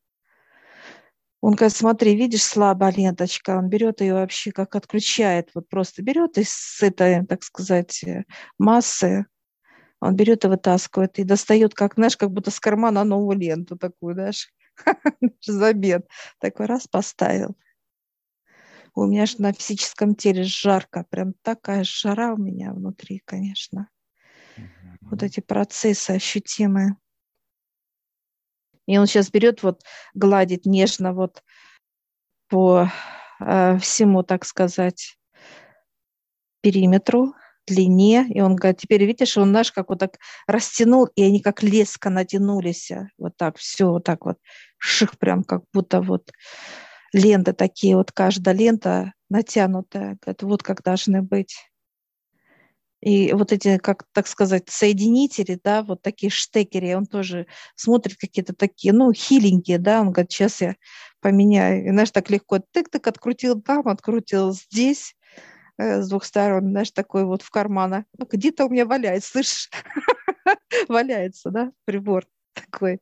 Он 1.46 1.54
говорит, 1.54 1.78
смотри, 1.78 2.16
видишь, 2.16 2.42
слабая 2.42 2.92
ленточка, 2.92 3.56
он 3.56 3.70
берет 3.70 4.02
ее 4.02 4.16
вообще 4.16 4.52
как 4.52 4.75
отключает, 4.75 5.52
вот 5.54 5.70
просто 5.70 6.02
берет 6.02 6.40
из 6.40 6.80
этой, 6.82 7.24
так 7.24 7.44
сказать, 7.44 8.04
массы, 8.58 9.28
он 10.00 10.16
берет 10.16 10.44
и 10.44 10.48
вытаскивает, 10.48 11.20
и 11.20 11.24
достает, 11.24 11.75
как, 11.75 11.94
знаешь, 11.94 12.18
как 12.18 12.32
будто 12.32 12.50
с 12.50 12.60
кармана 12.60 13.04
новую 13.04 13.38
ленту 13.38 13.78
такую, 13.78 14.16
знаешь, 14.16 14.52
забед. 15.46 16.08
Такой 16.40 16.66
раз 16.66 16.88
поставил. 16.88 17.56
У 18.96 19.06
меня 19.06 19.28
же 19.28 19.40
на 19.40 19.54
физическом 19.54 20.16
теле 20.16 20.42
жарко, 20.42 21.06
прям 21.08 21.34
такая 21.44 21.84
жара 21.84 22.34
у 22.34 22.38
меня 22.38 22.74
внутри, 22.74 23.22
конечно. 23.24 23.88
Вот 25.12 25.22
эти 25.22 25.42
процессы 25.42 26.10
ощутимые. 26.10 26.98
И 28.88 28.98
он 28.98 29.08
сейчас 29.08 29.32
берет, 29.32 29.63
вот 29.63 29.82
гладит 30.13 30.65
нежно 30.65 31.13
вот 31.13 31.44
по 32.50 32.89
э, 33.39 33.77
всему, 33.80 34.24
так 34.24 34.46
сказать, 34.46 35.18
периметру 36.62 37.34
длине. 37.68 38.27
И 38.30 38.42
он 38.42 38.56
говорит, 38.56 38.80
теперь 38.80 39.04
видишь, 39.06 39.38
он 39.38 39.51
наш 39.51 39.72
как 39.72 39.89
вот 39.89 40.00
так 40.00 40.18
растянул, 40.48 41.06
и 41.15 41.24
они 41.24 41.39
как 41.39 41.63
леска 41.63 42.10
натянулись. 42.10 42.92
Вот 43.18 43.36
так, 43.38 43.58
все 43.58 43.89
вот 43.89 44.04
так 44.04 44.25
вот. 44.25 44.38
Ших 44.77 45.18
прям 45.18 45.44
как 45.44 45.63
будто 45.74 46.01
вот 46.01 46.32
ленты 47.13 47.54
такие, 47.54 47.96
вот 47.96 48.12
каждая 48.12 48.56
лента 48.56 49.13
натянутая. 49.30 50.18
Говорит, 50.22 50.44
вот 50.44 50.63
как 50.63 50.84
должны 50.84 51.22
быть. 51.22 51.56
И 53.06 53.34
вот 53.34 53.52
эти, 53.52 53.78
как 53.78 54.04
так 54.14 54.26
сказать, 54.26 54.64
соединители, 54.68 55.60
да, 55.64 55.84
вот 55.84 56.02
такие 56.02 56.32
штекери, 56.32 56.96
он 56.96 57.06
тоже 57.06 57.46
смотрит 57.76 58.18
какие-то 58.18 58.56
такие, 58.56 58.96
ну, 58.96 59.14
хиленькие, 59.14 59.78
да, 59.78 60.02
он 60.02 60.12
говорит, 60.12 60.32
сейчас 60.32 60.60
я 60.60 60.76
поменяю. 61.22 61.86
И, 61.86 61.90
знаешь, 61.92 62.10
так 62.10 62.32
легко 62.32 62.58
тык-тык 62.58 63.08
открутил 63.08 63.62
там, 63.62 63.88
открутил 63.90 64.54
здесь, 64.54 65.16
э, 65.78 66.02
с 66.02 66.10
двух 66.10 66.24
сторон, 66.26 66.72
знаешь, 66.72 66.90
такой 66.90 67.26
вот 67.26 67.44
в 67.44 67.52
кармана. 67.52 68.06
Ну, 68.18 68.26
где-то 68.26 68.66
у 68.66 68.70
меня 68.70 68.88
валяется, 68.88 69.30
слышишь? 69.34 69.70
Валяется, 70.88 71.52
да, 71.52 71.72
прибор 71.86 72.26
такой. 72.56 73.02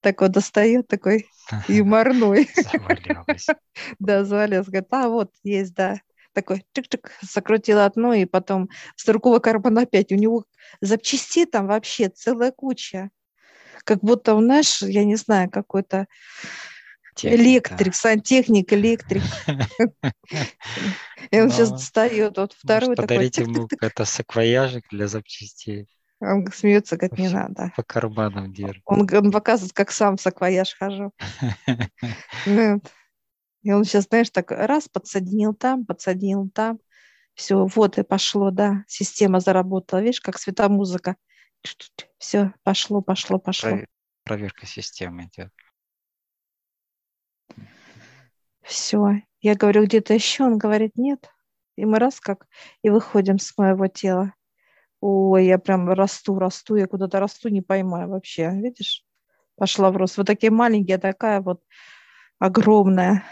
Так 0.00 0.22
вот 0.22 0.32
достает, 0.32 0.88
такой 0.88 1.28
юморной. 1.68 2.48
Да, 4.00 4.24
завалялась. 4.24 4.66
Говорит, 4.66 4.88
а 4.90 5.08
вот 5.08 5.30
есть, 5.44 5.74
да 5.74 6.00
такой 6.32 6.64
чик-чик, 6.74 7.10
закрутил 7.22 7.80
одно, 7.80 8.14
и 8.14 8.24
потом 8.24 8.68
с 8.96 9.04
другого 9.04 9.38
кармана 9.38 9.82
опять. 9.82 10.12
У 10.12 10.16
него 10.16 10.44
запчастей 10.80 11.46
там 11.46 11.66
вообще 11.66 12.08
целая 12.08 12.52
куча. 12.52 13.10
Как 13.84 14.00
будто, 14.00 14.38
знаешь, 14.38 14.82
я 14.82 15.04
не 15.04 15.16
знаю, 15.16 15.50
какой-то 15.50 16.06
Техника. 17.14 17.42
электрик, 17.42 17.94
сантехник, 17.94 18.72
электрик. 18.72 19.22
И 21.30 21.40
он 21.40 21.50
сейчас 21.50 21.70
достает, 21.70 22.36
вот 22.36 22.52
второй 22.52 22.96
такой. 22.96 23.08
Подарить 23.08 23.38
ему 23.38 23.68
это 23.80 24.04
саквояжик 24.04 24.84
для 24.90 25.06
запчастей. 25.08 25.88
Он 26.20 26.46
смеется, 26.52 26.98
как 26.98 27.18
не 27.18 27.28
надо. 27.28 27.72
По 27.76 27.82
карманам 27.82 28.52
держит. 28.52 28.82
Он, 28.84 29.08
он 29.10 29.32
показывает, 29.32 29.72
как 29.72 29.90
сам 29.90 30.16
в 30.16 30.20
саквояж 30.20 30.76
хожу. 30.78 31.12
И 33.62 33.72
он 33.72 33.84
сейчас, 33.84 34.04
знаешь, 34.04 34.30
так 34.30 34.50
раз 34.50 34.88
подсоединил 34.88 35.54
там, 35.54 35.84
подсоединил 35.84 36.48
там. 36.50 36.78
Все, 37.34 37.66
вот 37.66 37.98
и 37.98 38.02
пошло, 38.02 38.50
да, 38.50 38.84
система 38.88 39.40
заработала. 39.40 40.00
Видишь, 40.00 40.20
как 40.20 40.38
светомузыка. 40.38 41.16
Все, 42.18 42.52
пошло, 42.62 43.02
пошло, 43.02 43.38
пошло. 43.38 43.78
Проверка 44.24 44.66
системы 44.66 45.24
идет. 45.24 45.52
Все. 48.62 49.22
Я 49.40 49.54
говорю, 49.54 49.84
где-то 49.84 50.14
еще? 50.14 50.44
Он 50.44 50.58
говорит, 50.58 50.92
нет. 50.96 51.30
И 51.76 51.84
мы 51.84 51.98
раз 51.98 52.20
как, 52.20 52.46
и 52.82 52.90
выходим 52.90 53.38
с 53.38 53.56
моего 53.56 53.86
тела. 53.86 54.34
Ой, 55.00 55.46
я 55.46 55.58
прям 55.58 55.88
расту, 55.88 56.38
расту, 56.38 56.76
я 56.76 56.86
куда-то 56.86 57.20
расту, 57.20 57.48
не 57.48 57.62
поймаю 57.62 58.10
вообще. 58.10 58.50
Видишь? 58.50 59.04
Пошла 59.56 59.90
в 59.90 59.96
рост. 59.96 60.18
Вот 60.18 60.26
такие 60.26 60.50
маленькие, 60.50 60.98
такая 60.98 61.40
вот 61.40 61.62
огромная. 62.38 63.24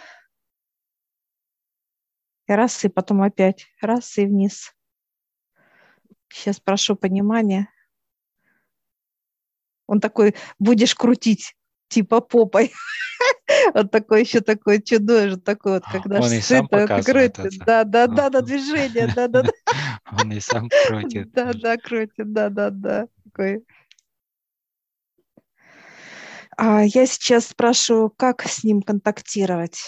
И 2.48 2.52
раз, 2.52 2.84
и 2.84 2.88
потом 2.88 3.22
опять. 3.22 3.66
Раз, 3.80 4.16
и 4.16 4.24
вниз. 4.24 4.74
Сейчас 6.32 6.60
прошу 6.60 6.96
понимания. 6.96 7.70
Он 9.86 10.00
такой, 10.00 10.34
будешь 10.58 10.94
крутить, 10.94 11.54
типа 11.88 12.20
попой. 12.20 12.72
Вот 13.74 13.90
такой 13.90 14.22
еще 14.22 14.40
такой 14.40 14.80
чудо, 14.80 15.38
такой 15.38 15.72
вот, 15.72 15.84
когда 15.90 16.20
Он 16.20 16.32
и 16.32 16.40
сам 16.40 16.68
показывает 16.68 17.34
крутит. 17.34 17.64
Да, 17.64 17.82
да, 17.82 18.06
да, 18.06 18.28
да, 18.28 18.42
движение, 18.42 19.12
да, 19.12 19.26
да, 19.26 19.42
да. 19.42 19.50
Он 20.12 20.30
и 20.30 20.38
сам 20.38 20.68
крутит. 20.86 21.30
Да, 21.32 21.52
да, 21.52 21.76
крутит, 21.76 22.32
да, 22.32 22.48
да, 22.50 22.70
да. 22.70 23.08
Такой. 23.24 23.64
А 26.56 26.84
я 26.84 27.06
сейчас 27.06 27.46
спрашиваю, 27.46 28.10
как 28.10 28.42
с 28.42 28.62
ним 28.62 28.82
контактировать? 28.82 29.80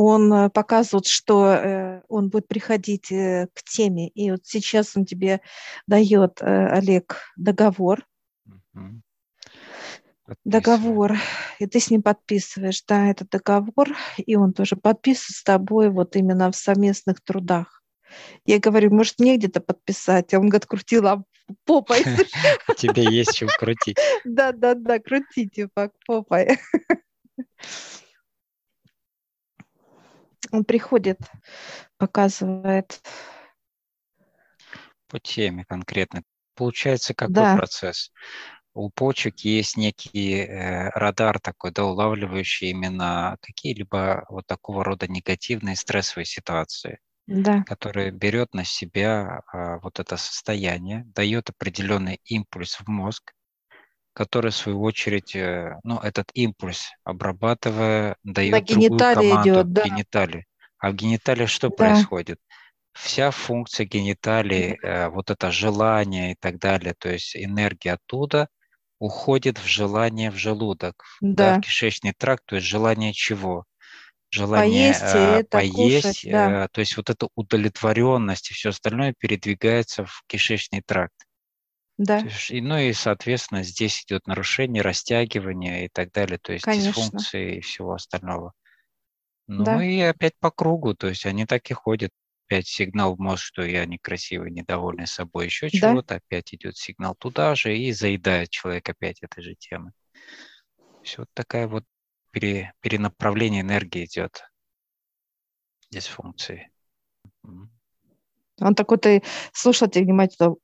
Он 0.00 0.32
э, 0.32 0.50
показывает, 0.50 1.06
что 1.06 1.52
э, 1.52 2.02
он 2.08 2.30
будет 2.30 2.48
приходить 2.48 3.12
э, 3.12 3.48
к 3.52 3.62
теме. 3.62 4.08
И 4.08 4.30
вот 4.30 4.40
сейчас 4.44 4.96
он 4.96 5.04
тебе 5.04 5.40
дает, 5.86 6.40
Олег, 6.42 7.18
договор. 7.36 8.06
Угу. 8.46 9.02
Договор, 10.44 11.16
и 11.58 11.66
ты 11.66 11.80
с 11.80 11.90
ним 11.90 12.02
подписываешь, 12.02 12.82
да, 12.86 13.08
этот 13.08 13.30
договор, 13.30 13.88
и 14.16 14.36
он 14.36 14.52
тоже 14.52 14.76
подписывает 14.76 15.36
с 15.36 15.42
тобой 15.42 15.90
вот 15.90 16.14
именно 16.14 16.50
в 16.50 16.56
совместных 16.56 17.20
трудах. 17.20 17.82
Я 18.46 18.58
говорю, 18.58 18.94
может, 18.94 19.18
мне 19.18 19.36
где-то 19.36 19.60
подписать? 19.60 20.32
А 20.32 20.38
он 20.38 20.48
говорит, 20.48 20.66
крутила 20.66 21.24
попой. 21.64 22.04
Тебе 22.76 23.04
есть 23.04 23.34
чем 23.34 23.48
крутить. 23.58 23.96
Да, 24.24 24.52
да, 24.52 24.74
да, 24.74 24.98
крутите 24.98 25.68
попой. 26.06 26.58
Он 30.52 30.64
приходит, 30.64 31.18
показывает. 31.96 33.00
По 35.08 35.18
теме 35.18 35.64
конкретно. 35.64 36.22
Получается, 36.54 37.14
какой 37.14 37.34
да. 37.34 37.56
процесс? 37.56 38.12
У 38.72 38.90
почек 38.90 39.40
есть 39.40 39.76
некий 39.76 40.34
э, 40.34 40.90
радар 40.90 41.40
такой, 41.40 41.72
да, 41.72 41.84
улавливающий 41.84 42.70
именно 42.70 43.36
какие-либо 43.40 44.24
вот 44.28 44.46
такого 44.46 44.84
рода 44.84 45.08
негативные 45.08 45.74
стрессовые 45.74 46.26
ситуации, 46.26 47.00
да. 47.26 47.64
который 47.64 48.10
берет 48.12 48.54
на 48.54 48.64
себя 48.64 49.42
э, 49.52 49.78
вот 49.82 49.98
это 49.98 50.16
состояние, 50.16 51.04
дает 51.14 51.50
определенный 51.50 52.20
импульс 52.24 52.78
в 52.78 52.86
мозг, 52.86 53.32
который, 54.12 54.50
в 54.50 54.56
свою 54.56 54.82
очередь, 54.82 55.34
э, 55.36 55.78
ну, 55.84 55.98
этот 55.98 56.30
импульс, 56.34 56.90
обрабатывая, 57.04 58.16
дает 58.24 58.64
другую 58.66 58.98
команду 58.98 59.50
идет, 59.50 59.72
да. 59.72 59.84
гениталии. 59.84 60.46
А 60.78 60.90
в 60.90 60.94
гениталии 60.94 61.46
что 61.46 61.68
да. 61.68 61.76
происходит? 61.76 62.38
Вся 62.92 63.30
функция 63.30 63.86
гениталии, 63.86 64.78
э, 64.82 65.08
вот 65.08 65.30
это 65.30 65.50
желание 65.50 66.32
и 66.32 66.36
так 66.38 66.58
далее, 66.58 66.94
то 66.98 67.10
есть 67.10 67.36
энергия 67.36 67.92
оттуда 67.92 68.48
уходит 68.98 69.58
в 69.58 69.66
желание 69.66 70.30
в 70.30 70.36
желудок, 70.36 71.04
да. 71.20 71.54
Да, 71.54 71.58
в 71.58 71.60
кишечный 71.62 72.12
тракт, 72.16 72.44
то 72.46 72.56
есть 72.56 72.66
желание 72.66 73.12
чего? 73.12 73.64
Желание 74.30 74.92
поесть, 74.92 75.14
э, 75.14 75.44
поесть 75.44 76.04
кушать, 76.04 76.30
да. 76.30 76.64
э, 76.64 76.68
то 76.70 76.80
есть 76.80 76.96
вот 76.96 77.10
эта 77.10 77.28
удовлетворенность 77.34 78.50
и 78.50 78.54
все 78.54 78.68
остальное 78.68 79.14
передвигается 79.18 80.04
в 80.04 80.22
кишечный 80.28 80.82
тракт. 80.82 81.14
Да. 82.02 82.16
Есть, 82.20 82.50
и, 82.50 82.62
ну 82.62 82.78
и, 82.78 82.94
соответственно, 82.94 83.62
здесь 83.62 84.04
идет 84.04 84.26
нарушение, 84.26 84.82
растягивание 84.82 85.84
и 85.84 85.88
так 85.90 86.10
далее, 86.12 86.38
то 86.38 86.54
есть 86.54 86.64
Конечно. 86.64 86.92
дисфункции 86.92 87.56
и 87.56 87.60
всего 87.60 87.92
остального. 87.92 88.54
Ну 89.46 89.64
да. 89.64 89.84
и 89.84 90.00
опять 90.00 90.32
по 90.40 90.50
кругу, 90.50 90.94
то 90.94 91.08
есть 91.08 91.26
они 91.26 91.44
так 91.44 91.70
и 91.70 91.74
ходят. 91.74 92.10
Опять 92.46 92.68
сигнал 92.68 93.14
в 93.14 93.20
мозг, 93.20 93.44
что 93.44 93.62
я 93.62 93.84
некрасивый, 93.84 94.50
недовольный 94.50 95.06
собой, 95.06 95.44
еще 95.44 95.68
да. 95.68 95.90
чего-то, 95.90 96.14
опять 96.16 96.54
идет 96.54 96.78
сигнал 96.78 97.14
туда 97.14 97.54
же 97.54 97.76
и 97.76 97.92
заедает 97.92 98.48
человек 98.48 98.88
опять 98.88 99.22
этой 99.22 99.42
же 99.42 99.54
темы. 99.54 99.92
Все 101.02 101.18
вот 101.18 101.28
такая 101.34 101.68
вот 101.68 101.84
пере, 102.30 102.72
перенаправление 102.80 103.60
энергии 103.60 104.06
идет 104.06 104.42
дисфункции. 105.90 106.70
Он 107.42 108.74
такой, 108.74 108.98
ты 108.98 109.22
слушайте 109.52 110.00
внимательно, 110.00 110.52
о, 110.52 110.56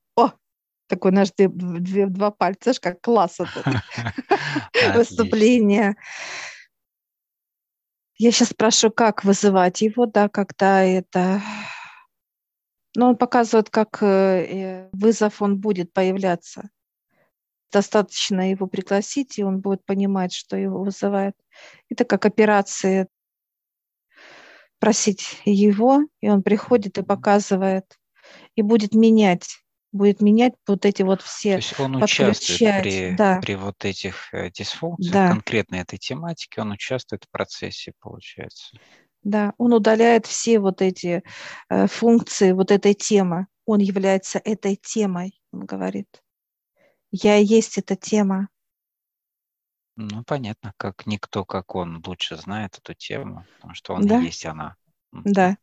такой 0.86 1.12
наш 1.12 1.32
две, 1.32 1.48
две, 1.48 2.06
два 2.06 2.30
пальца, 2.30 2.60
знаешь, 2.64 2.80
как 2.80 3.00
класс 3.00 3.38
выступление. 4.94 5.96
Я 8.18 8.32
сейчас 8.32 8.48
спрашиваю, 8.48 8.92
как 8.92 9.24
вызывать 9.24 9.82
его, 9.82 10.06
да, 10.06 10.28
когда 10.28 10.82
это... 10.82 11.42
Но 12.94 13.10
он 13.10 13.16
показывает, 13.16 13.68
как 13.68 14.02
э, 14.02 14.06
э, 14.06 14.88
вызов 14.92 15.42
он 15.42 15.58
будет 15.58 15.92
появляться. 15.92 16.70
Достаточно 17.70 18.50
его 18.50 18.66
пригласить, 18.66 19.38
и 19.38 19.44
он 19.44 19.60
будет 19.60 19.84
понимать, 19.84 20.32
что 20.32 20.56
его 20.56 20.82
вызывает. 20.82 21.34
Это 21.90 22.06
как 22.06 22.24
операции 22.24 23.06
просить 24.78 25.42
его, 25.44 26.00
и 26.22 26.30
он 26.30 26.42
приходит 26.42 26.96
и 26.96 27.02
показывает, 27.02 27.98
и 28.54 28.62
будет 28.62 28.94
менять 28.94 29.65
будет 29.96 30.20
менять 30.20 30.54
вот 30.66 30.84
эти 30.84 31.02
вот 31.02 31.22
все. 31.22 31.52
То 31.52 31.56
есть 31.56 31.80
он 31.80 31.96
участвует 31.96 32.82
при, 32.82 33.16
да. 33.16 33.40
при 33.40 33.54
вот 33.54 33.84
этих 33.84 34.32
э, 34.32 34.50
дисфункциях, 34.50 35.12
да. 35.12 35.28
конкретно 35.28 35.76
этой 35.76 35.98
тематике, 35.98 36.60
он 36.60 36.72
участвует 36.72 37.24
в 37.24 37.30
процессе, 37.30 37.92
получается. 38.00 38.76
Да, 39.22 39.54
он 39.58 39.72
удаляет 39.72 40.26
все 40.26 40.60
вот 40.60 40.82
эти 40.82 41.24
э, 41.68 41.86
функции 41.88 42.52
вот 42.52 42.70
этой 42.70 42.94
темы. 42.94 43.48
Он 43.64 43.80
является 43.80 44.38
этой 44.38 44.76
темой, 44.76 45.40
он 45.52 45.66
говорит. 45.66 46.22
Я 47.10 47.38
и 47.38 47.44
есть 47.44 47.78
эта 47.78 47.96
тема. 47.96 48.48
Ну, 49.96 50.22
понятно, 50.24 50.74
как 50.76 51.06
никто, 51.06 51.44
как 51.44 51.74
он, 51.74 52.02
лучше 52.06 52.36
знает 52.36 52.78
эту 52.78 52.94
тему, 52.94 53.46
потому 53.56 53.74
что 53.74 53.94
он 53.94 54.06
да. 54.06 54.20
и 54.20 54.26
есть 54.26 54.44
она. 54.44 54.76
Да. 55.10 55.56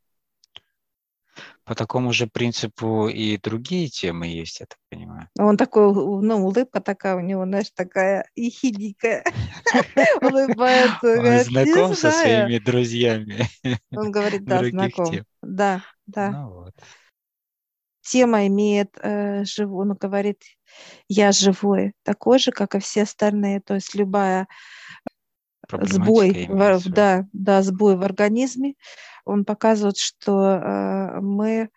По 1.66 1.76
такому 1.76 2.12
же 2.12 2.28
принципу 2.28 3.08
и 3.08 3.38
другие 3.38 3.88
темы 3.88 4.28
есть, 4.28 4.60
я 4.60 4.66
так 4.66 4.78
понимаю. 4.90 5.30
Он 5.40 5.56
такой, 5.56 5.94
ну, 5.94 6.46
улыбка 6.46 6.82
такая 6.82 7.16
у 7.16 7.22
него, 7.22 7.46
знаешь, 7.46 7.72
такая 7.74 8.28
ехидненькая. 8.36 9.24
Улыбается. 10.22 11.20
Он 11.20 11.40
знаком 11.40 11.96
со 11.96 12.12
своими 12.12 12.60
друзьями. 12.60 13.48
Он 13.96 14.12
говорит, 14.12 14.44
да, 14.44 14.64
знаком. 14.64 15.16
Да, 15.42 15.82
да. 16.06 16.32
Ну. 16.32 16.70
Тема 18.02 18.48
имеет 18.48 18.98
э, 19.02 19.46
живую, 19.46 19.92
он 19.92 19.98
говорит, 19.98 20.44
я 21.08 21.32
живой, 21.32 21.94
такой 22.04 22.38
же, 22.38 22.52
как 22.52 22.76
и 22.76 22.80
все 22.80 23.04
остальные. 23.04 23.62
То 23.62 23.76
есть 23.76 23.96
любая 23.96 24.48
сбой, 25.72 26.48
в, 26.50 26.90
да, 26.90 27.26
да, 27.32 27.62
сбой 27.62 27.96
в 27.96 28.04
организме, 28.04 28.76
он 29.26 29.46
показывает, 29.46 29.98
что 29.98 30.56
э, 30.56 31.20
мы 31.22 31.70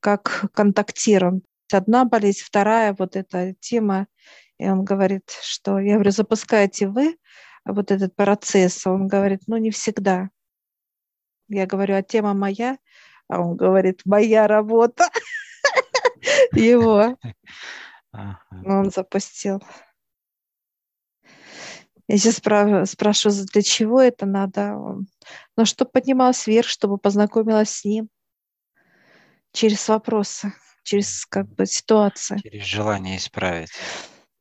как 0.00 0.46
контактируем. 0.54 1.42
Одна 1.72 2.04
болезнь, 2.04 2.42
вторая, 2.44 2.94
вот 2.98 3.16
эта 3.16 3.54
тема, 3.60 4.06
и 4.58 4.68
он 4.68 4.84
говорит, 4.84 5.30
что, 5.42 5.78
я 5.78 5.94
говорю, 5.94 6.10
запускаете 6.10 6.86
вы 6.86 7.16
вот 7.64 7.90
этот 7.90 8.14
процесс, 8.14 8.86
он 8.86 9.08
говорит, 9.08 9.42
ну 9.46 9.56
не 9.56 9.70
всегда. 9.70 10.30
Я 11.48 11.66
говорю, 11.66 11.96
а 11.96 12.02
тема 12.02 12.34
моя, 12.34 12.78
а 13.28 13.40
он 13.40 13.56
говорит, 13.56 14.02
моя 14.04 14.46
работа 14.46 15.08
его. 16.52 17.16
Он 18.64 18.90
запустил. 18.90 19.62
Я 22.12 22.18
сейчас 22.18 22.40
спра- 22.40 22.84
спрашиваю, 22.84 23.46
для 23.46 23.62
чего 23.62 23.98
это 23.98 24.26
надо? 24.26 24.76
Ну, 25.56 25.64
чтобы 25.64 25.90
поднималась 25.92 26.46
вверх, 26.46 26.68
чтобы 26.68 26.98
познакомилась 26.98 27.70
с 27.70 27.86
ним 27.86 28.10
через 29.50 29.88
вопросы, 29.88 30.52
через 30.82 31.24
как 31.24 31.48
бы 31.54 31.64
ситуации. 31.64 32.38
Через 32.42 32.66
желание 32.66 33.16
исправить. 33.16 33.70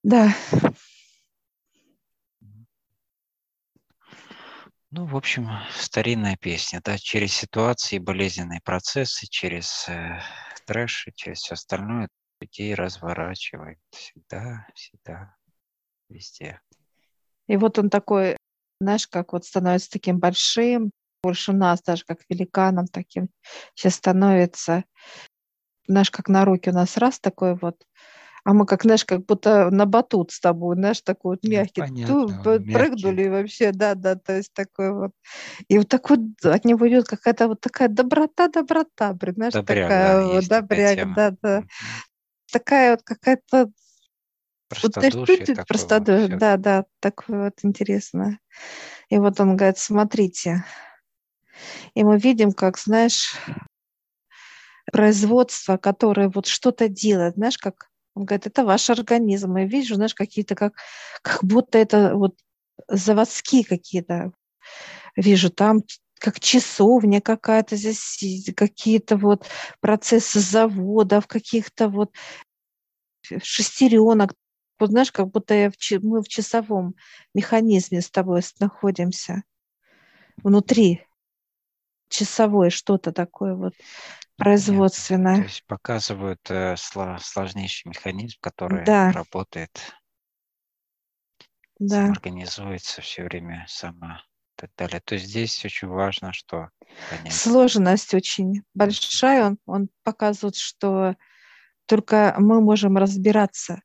Да. 0.04 0.36
Ну, 4.90 5.06
в 5.06 5.16
общем, 5.16 5.48
старинная 5.74 6.36
песня, 6.36 6.82
да, 6.84 6.98
через 6.98 7.32
ситуации, 7.32 8.00
болезненные 8.00 8.60
процессы, 8.66 9.28
через 9.30 9.88
э, 9.88 10.20
трэш 10.66 11.08
и 11.08 11.14
через 11.16 11.38
все 11.38 11.54
остальное 11.54 12.10
людей 12.42 12.76
разворачивает 12.76 13.80
всегда, 13.92 14.68
всегда, 14.76 15.38
везде. 16.10 16.60
И 17.52 17.58
вот 17.58 17.78
он 17.78 17.90
такой, 17.90 18.38
знаешь, 18.80 19.08
как 19.08 19.34
вот 19.34 19.44
становится 19.44 19.92
таким 19.92 20.20
большим, 20.20 20.92
больше 21.22 21.52
нас, 21.52 21.82
даже 21.82 22.06
как 22.06 22.20
великаном 22.30 22.88
таким 22.88 23.28
сейчас 23.76 23.96
становится. 23.96 24.86
Знаешь, 25.86 26.10
как 26.10 26.30
на 26.30 26.46
руки 26.46 26.70
у 26.70 26.74
нас 26.74 26.96
раз 26.96 27.20
такой 27.20 27.56
вот, 27.62 27.76
а 28.46 28.54
мы 28.54 28.66
как, 28.66 28.84
знаешь, 28.84 29.04
как 29.04 29.26
будто 29.26 29.70
на 29.70 29.86
батут 29.86 30.32
с 30.32 30.40
тобой, 30.40 30.78
знаешь, 30.78 31.02
такой 31.02 31.36
вот 31.36 31.44
мягкий, 31.44 31.82
ну, 32.08 32.30
Понятно, 32.30 32.60
ту, 32.60 32.66
прыгнули 32.72 33.28
вообще, 33.28 33.74
да, 33.74 33.96
да, 33.96 34.16
то 34.16 34.38
есть 34.38 34.54
такой 34.54 34.94
вот. 34.94 35.12
И 35.68 35.78
вот 35.78 35.90
так 35.90 36.10
вот 36.10 36.22
от 36.46 36.64
него 36.64 36.88
идет 36.88 37.06
какая-то 37.06 37.50
вот 37.50 37.60
такая 37.60 37.90
доброта, 37.90 38.48
доброта, 38.48 39.14
знаешь, 39.36 39.54
добряк, 39.54 39.66
такая 39.66 40.26
вот, 40.26 40.48
добряк, 40.48 41.16
да, 41.16 41.34
да. 41.42 41.64
Такая 42.50 42.92
вот 42.92 43.04
какая-то 43.04 43.72
Простодушие 44.72 45.46
вот, 45.48 45.68
простодушие, 45.68 46.38
да, 46.38 46.58
да, 46.58 46.86
такое 47.00 47.46
вот 47.46 47.60
интересное. 47.64 48.40
И 49.10 49.18
вот 49.18 49.40
он 49.40 49.58
говорит, 49.58 49.78
смотрите, 49.78 50.64
и 51.94 52.04
мы 52.04 52.18
видим, 52.18 52.54
как, 52.54 52.78
знаешь, 52.78 53.36
производство, 54.92 55.78
которое 55.78 56.30
вот 56.30 56.48
что-то 56.48 56.88
делает, 56.88 57.36
знаешь, 57.36 57.58
как 57.58 57.90
он 58.14 58.26
говорит, 58.26 58.48
это 58.48 58.66
ваш 58.66 58.90
организм. 58.90 59.56
Я 59.56 59.66
вижу, 59.66 59.96
знаешь, 59.96 60.16
какие-то 60.16 60.56
как, 60.56 60.74
как 61.22 61.44
будто 61.44 61.78
это 61.78 62.16
вот 62.16 62.36
заводские 62.88 63.64
какие-то. 63.64 64.32
Вижу 65.16 65.50
там 65.50 65.84
как 66.20 66.40
часовня 66.40 67.20
какая-то 67.20 67.76
здесь, 67.76 68.54
какие-то 68.56 69.18
вот 69.18 69.48
процессы 69.80 70.40
заводов, 70.40 71.28
каких-то 71.28 71.90
вот 71.90 72.12
шестеренок. 73.42 74.34
Вот 74.82 74.90
знаешь, 74.90 75.12
как 75.12 75.28
будто 75.28 75.54
я 75.54 75.70
в, 75.70 75.76
мы 76.02 76.24
в 76.24 76.28
часовом 76.28 76.96
механизме 77.36 78.02
с 78.02 78.10
тобой 78.10 78.42
находимся. 78.60 79.44
Внутри 80.38 81.06
часовой 82.10 82.72
что-то 82.72 83.12
такое 83.12 83.54
вот 83.54 83.76
производственное. 84.38 85.36
То 85.36 85.44
есть 85.44 85.64
показывают 85.68 86.42
э, 86.50 86.76
сложнейший 86.78 87.90
механизм, 87.90 88.40
который 88.42 88.84
да. 88.84 89.12
работает, 89.12 89.94
да. 91.78 92.06
организуется 92.06 93.02
все 93.02 93.26
время 93.26 93.68
сама 93.70 94.24
и 94.58 94.62
так 94.62 94.72
далее. 94.76 95.00
То 95.06 95.14
есть 95.14 95.28
здесь 95.28 95.64
очень 95.64 95.90
важно, 95.90 96.34
что 96.34 96.70
понять. 97.12 97.36
Сложность 97.36 98.16
очень 98.16 98.64
большая. 98.74 99.46
Он, 99.46 99.58
он 99.68 99.90
показывает, 100.02 100.56
что 100.56 101.16
только 101.86 102.34
мы 102.40 102.62
можем 102.62 102.98
разбираться 102.98 103.84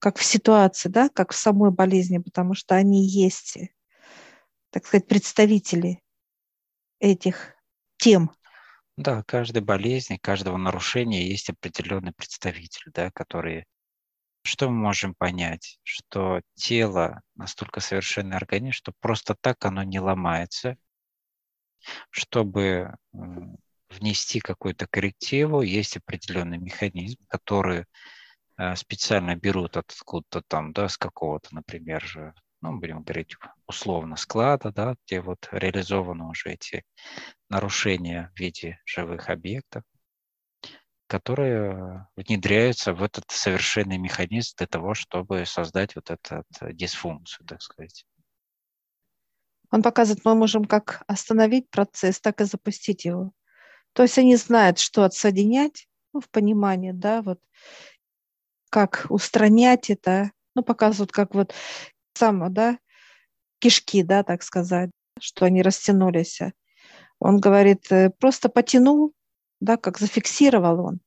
как 0.00 0.18
в 0.18 0.24
ситуации, 0.24 0.88
да, 0.88 1.08
как 1.10 1.32
в 1.32 1.36
самой 1.36 1.70
болезни, 1.70 2.18
потому 2.18 2.54
что 2.54 2.74
они 2.74 3.06
есть, 3.06 3.58
так 4.70 4.86
сказать, 4.86 5.06
представители 5.06 6.02
этих 6.98 7.54
тем. 7.98 8.32
Да, 8.96 9.22
каждой 9.22 9.62
болезни, 9.62 10.18
каждого 10.20 10.56
нарушения 10.56 11.28
есть 11.28 11.50
определенный 11.50 12.12
представитель, 12.12 12.90
да, 12.92 13.10
который... 13.12 13.66
Что 14.42 14.70
мы 14.70 14.76
можем 14.76 15.14
понять? 15.14 15.78
Что 15.82 16.40
тело 16.54 17.20
настолько 17.34 17.80
совершенный 17.80 18.38
организм, 18.38 18.72
что 18.72 18.92
просто 19.00 19.36
так 19.38 19.62
оно 19.66 19.82
не 19.82 20.00
ломается. 20.00 20.78
Чтобы 22.08 22.94
внести 23.90 24.40
какую-то 24.40 24.86
коррективу, 24.86 25.60
есть 25.60 25.98
определенный 25.98 26.56
механизм, 26.56 27.18
который 27.28 27.84
специально 28.76 29.36
берут 29.36 29.76
откуда-то 29.76 30.42
там, 30.42 30.72
да, 30.72 30.88
с 30.88 30.98
какого-то, 30.98 31.54
например, 31.54 32.04
же, 32.04 32.34
ну, 32.60 32.78
будем 32.78 33.02
говорить, 33.02 33.36
условно, 33.66 34.16
склада, 34.16 34.72
да, 34.72 34.96
где 35.06 35.20
вот 35.20 35.48
реализованы 35.50 36.26
уже 36.28 36.50
эти 36.50 36.84
нарушения 37.48 38.30
в 38.34 38.38
виде 38.38 38.78
живых 38.84 39.30
объектов, 39.30 39.82
которые 41.06 42.06
внедряются 42.16 42.92
в 42.92 43.02
этот 43.02 43.24
совершенный 43.30 43.98
механизм 43.98 44.54
для 44.58 44.66
того, 44.66 44.94
чтобы 44.94 45.44
создать 45.46 45.96
вот 45.96 46.10
эту 46.10 46.44
дисфункцию, 46.72 47.46
так 47.46 47.62
сказать. 47.62 48.04
Он 49.72 49.82
показывает, 49.82 50.24
мы 50.24 50.34
можем 50.34 50.64
как 50.64 51.02
остановить 51.06 51.70
процесс, 51.70 52.20
так 52.20 52.40
и 52.40 52.44
запустить 52.44 53.04
его. 53.04 53.32
То 53.92 54.02
есть 54.02 54.18
они 54.18 54.36
знают, 54.36 54.78
что 54.78 55.04
отсоединять, 55.04 55.88
ну, 56.12 56.20
в 56.20 56.28
понимании, 56.28 56.92
да, 56.92 57.22
вот, 57.22 57.40
как 58.70 59.06
устранять 59.10 59.90
это, 59.90 60.30
ну, 60.54 60.62
показывают, 60.62 61.12
как 61.12 61.34
вот 61.34 61.54
само, 62.14 62.48
да, 62.48 62.78
кишки, 63.58 64.02
да, 64.02 64.22
так 64.22 64.42
сказать, 64.42 64.90
что 65.20 65.46
они 65.46 65.62
растянулись. 65.62 66.40
Он 67.18 67.38
говорит, 67.38 67.90
э, 67.92 68.10
просто 68.18 68.48
потянул, 68.48 69.12
да, 69.60 69.76
как 69.76 69.98
зафиксировал 69.98 70.80
он, 70.80 71.00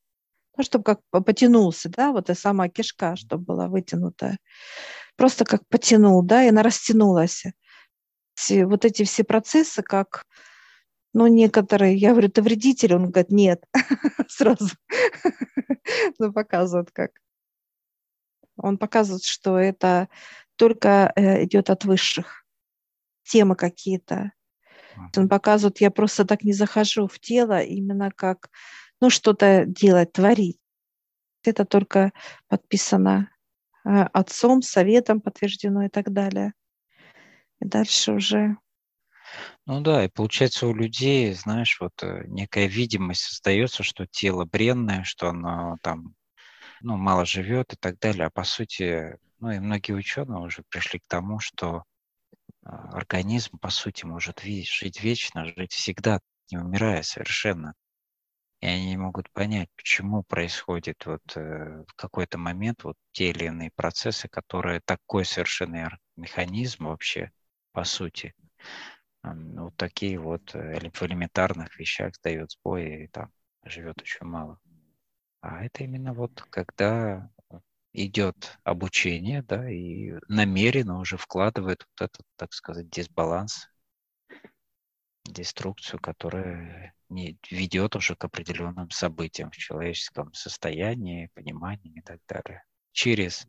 ну, 0.57 0.63
чтобы 0.63 0.83
как 0.83 0.99
потянулся, 1.11 1.89
да, 1.89 2.11
вот 2.11 2.29
и 2.29 2.35
сама 2.35 2.69
кишка, 2.69 3.15
чтобы 3.15 3.45
была 3.45 3.67
вытянутая. 3.67 4.37
Просто 5.15 5.45
как 5.45 5.67
потянул, 5.67 6.21
да, 6.23 6.43
и 6.43 6.49
она 6.49 6.63
растянулась. 6.63 7.43
Все, 8.35 8.65
вот 8.65 8.85
эти 8.85 9.03
все 9.03 9.23
процессы, 9.23 9.83
как, 9.83 10.25
ну, 11.13 11.27
некоторые, 11.27 11.95
я 11.95 12.11
говорю, 12.11 12.29
ты 12.29 12.41
вредитель, 12.41 12.95
он 12.95 13.09
говорит, 13.09 13.31
нет, 13.31 13.63
сразу, 14.27 14.69
ну, 16.19 16.33
показывают 16.33 16.91
как. 16.91 17.11
Он 18.57 18.77
показывает, 18.77 19.23
что 19.23 19.57
это 19.57 20.09
только 20.55 21.11
э, 21.15 21.43
идет 21.45 21.69
от 21.69 21.85
высших. 21.85 22.45
Темы 23.23 23.55
какие-то. 23.55 24.33
Он 25.17 25.27
показывает, 25.27 25.81
я 25.81 25.89
просто 25.89 26.25
так 26.25 26.43
не 26.43 26.53
захожу 26.53 27.07
в 27.07 27.19
тело, 27.19 27.61
именно 27.61 28.11
как, 28.11 28.49
ну, 29.01 29.09
что-то 29.09 29.65
делать, 29.65 30.13
творить. 30.13 30.59
Это 31.43 31.65
только 31.65 32.11
подписано 32.47 33.29
э, 33.85 33.89
отцом, 33.89 34.61
советом 34.61 35.19
подтверждено 35.19 35.85
и 35.85 35.89
так 35.89 36.11
далее. 36.13 36.53
И 37.59 37.65
дальше 37.65 38.13
уже 38.13 38.57
ну 39.65 39.81
да, 39.81 40.05
и 40.05 40.09
получается 40.09 40.67
у 40.67 40.75
людей, 40.75 41.33
знаешь, 41.33 41.77
вот 41.79 42.03
э, 42.03 42.25
некая 42.27 42.67
видимость 42.67 43.21
создается, 43.21 43.81
что 43.81 44.05
тело 44.05 44.45
бренное, 44.45 45.03
что 45.03 45.29
оно 45.29 45.77
там 45.81 46.15
ну, 46.83 46.97
мало 46.97 47.25
живет 47.25 47.73
и 47.73 47.77
так 47.77 47.97
далее. 47.99 48.27
А 48.27 48.29
по 48.29 48.43
сути, 48.43 49.17
ну 49.39 49.51
и 49.51 49.59
многие 49.59 49.93
ученые 49.93 50.39
уже 50.39 50.63
пришли 50.69 50.99
к 50.99 51.07
тому, 51.07 51.39
что 51.39 51.85
а, 52.63 52.89
организм, 52.89 53.57
по 53.57 53.69
сути, 53.69 54.05
может 54.05 54.41
жить 54.41 55.01
вечно, 55.01 55.45
жить 55.45 55.71
всегда, 55.71 56.19
не 56.51 56.57
умирая 56.57 57.01
совершенно. 57.01 57.73
И 58.59 58.67
они 58.67 58.87
не 58.87 58.97
могут 58.97 59.31
понять, 59.31 59.69
почему 59.75 60.23
происходит 60.23 61.05
вот 61.05 61.21
э, 61.35 61.83
в 61.87 61.93
какой-то 61.95 62.37
момент 62.37 62.83
вот 62.83 62.95
те 63.11 63.31
или 63.31 63.45
иные 63.45 63.71
процессы, 63.75 64.29
которые 64.29 64.79
такой 64.85 65.25
совершенный 65.25 65.87
механизм 66.15 66.85
вообще, 66.85 67.31
по 67.73 67.83
сути, 67.83 68.33
вот 69.23 69.75
такие 69.77 70.17
вот 70.19 70.53
э, 70.55 70.79
в 70.79 71.03
элементарных 71.03 71.77
вещах 71.77 72.13
дает 72.23 72.51
сбой 72.51 73.05
и 73.05 73.07
там 73.07 73.31
живет 73.65 74.01
очень 74.01 74.25
мало. 74.25 74.59
А 75.43 75.65
это 75.65 75.83
именно 75.83 76.13
вот 76.13 76.41
когда 76.43 77.29
идет 77.91 78.57
обучение, 78.63 79.41
да, 79.41 79.69
и 79.69 80.13
намеренно 80.29 80.99
уже 80.99 81.17
вкладывает 81.17 81.85
вот 81.85 82.05
этот, 82.05 82.25
так 82.37 82.53
сказать, 82.53 82.89
дисбаланс, 82.89 83.67
деструкцию, 85.25 85.99
которая 85.99 86.95
не 87.09 87.37
ведет 87.51 87.97
уже 87.97 88.15
к 88.15 88.23
определенным 88.23 88.89
событиям 88.89 89.51
в 89.51 89.57
человеческом 89.57 90.33
состоянии, 90.33 91.29
понимании 91.33 91.91
и 91.97 92.01
так 92.01 92.21
далее. 92.25 92.63
Через 92.93 93.45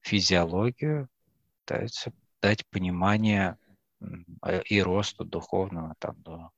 физиологию 0.00 1.08
дается 1.68 2.12
дать 2.40 2.66
понимание 2.66 3.56
и 4.64 4.82
росту 4.82 5.24
духовного 5.24 5.94
там 6.00 6.20
до 6.22 6.50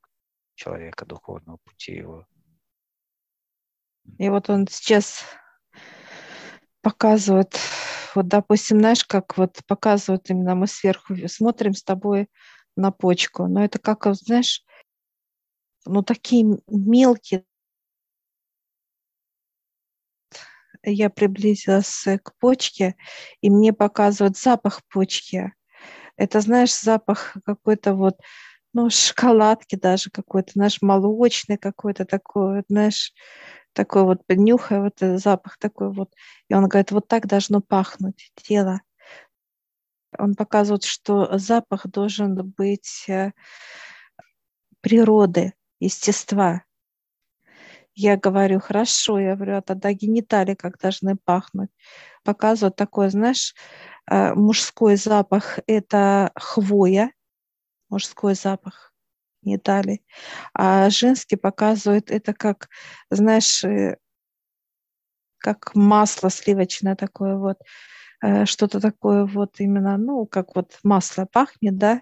человека, 0.55 1.05
духовного 1.05 1.59
пути 1.59 1.97
его. 1.97 2.27
И 4.19 4.29
вот 4.29 4.51
он 4.51 4.67
сейчас 4.69 5.25
показывает, 6.83 7.57
вот, 8.15 8.29
допустим, 8.29 8.79
знаешь, 8.79 9.05
как 9.05 9.39
вот 9.39 9.59
показывают 9.67 10.29
именно 10.29 10.55
мы 10.55 10.67
сверху 10.67 11.15
смотрим 11.29 11.73
с 11.73 11.83
тобой 11.83 12.29
на 12.77 12.91
почку, 12.91 13.47
но 13.47 13.65
это 13.65 13.79
как, 13.79 14.07
знаешь, 14.15 14.63
ну 15.87 16.03
такие 16.03 16.59
мелкие. 16.69 17.45
Я 20.83 21.09
приблизилась 21.11 22.05
к 22.23 22.33
почке, 22.39 22.95
и 23.41 23.51
мне 23.51 23.73
показывают 23.73 24.37
запах 24.37 24.81
почки. 24.91 25.53
Это, 26.17 26.41
знаешь, 26.41 26.75
запах 26.79 27.37
какой-то 27.47 27.95
вот, 27.95 28.17
ну, 28.75 28.91
шоколадки 28.91 29.77
даже 29.77 30.11
какой-то, 30.11 30.53
знаешь, 30.55 30.83
молочный 30.83 31.59
какой-то 31.59 32.05
такой, 32.07 32.65
знаешь, 32.69 33.13
такой 33.75 34.05
вот, 34.05 34.23
нюхая 34.29 34.81
вот 34.81 34.95
этот 35.03 35.21
запах 35.21 35.59
такой 35.59 35.93
вот. 35.93 36.13
И 36.49 36.55
он 36.55 36.69
говорит, 36.69 36.91
вот 36.93 37.09
так 37.09 37.27
должно 37.27 37.61
пахнуть 37.61 38.33
тело. 38.37 38.81
Он 40.19 40.35
показывает, 40.35 40.85
что 40.85 41.37
запах 41.39 41.87
должен 41.89 42.37
быть 42.57 43.05
э, 43.09 43.33
природы, 44.81 45.55
естества. 45.81 46.63
Я 47.97 48.17
говорю, 48.17 48.61
хорошо, 48.61 49.19
я 49.19 49.37
говорю, 49.37 49.57
а 49.57 49.63
тогда 49.63 49.93
гениталии 49.93 50.55
как 50.55 50.79
должны 50.79 51.17
пахнуть. 51.17 51.71
Показывают 52.23 52.77
такой, 52.77 53.11
знаешь, 53.11 53.55
э, 54.11 54.35
мужской 54.35 54.97
запах– 54.97 55.59
это 55.67 56.31
хвоя, 56.37 57.13
мужской 57.89 58.35
запах 58.35 58.94
гениталий. 59.45 60.03
А 60.55 60.91
женский 60.91 61.37
показывает 61.37 62.11
это 62.11 62.33
как, 62.35 62.69
знаешь, 63.11 63.65
э, 63.65 63.97
как 65.39 65.75
масло 65.75 66.31
сливочное 66.31 66.97
такое 66.97 67.37
вот, 67.37 67.59
э, 68.23 68.47
что-то 68.47 68.81
такое 68.81 69.27
вот 69.27 69.61
именно, 69.61 69.97
ну, 69.99 70.27
как 70.27 70.57
вот 70.57 70.79
масло 70.83 71.27
пахнет, 71.31 71.77
да, 71.77 72.01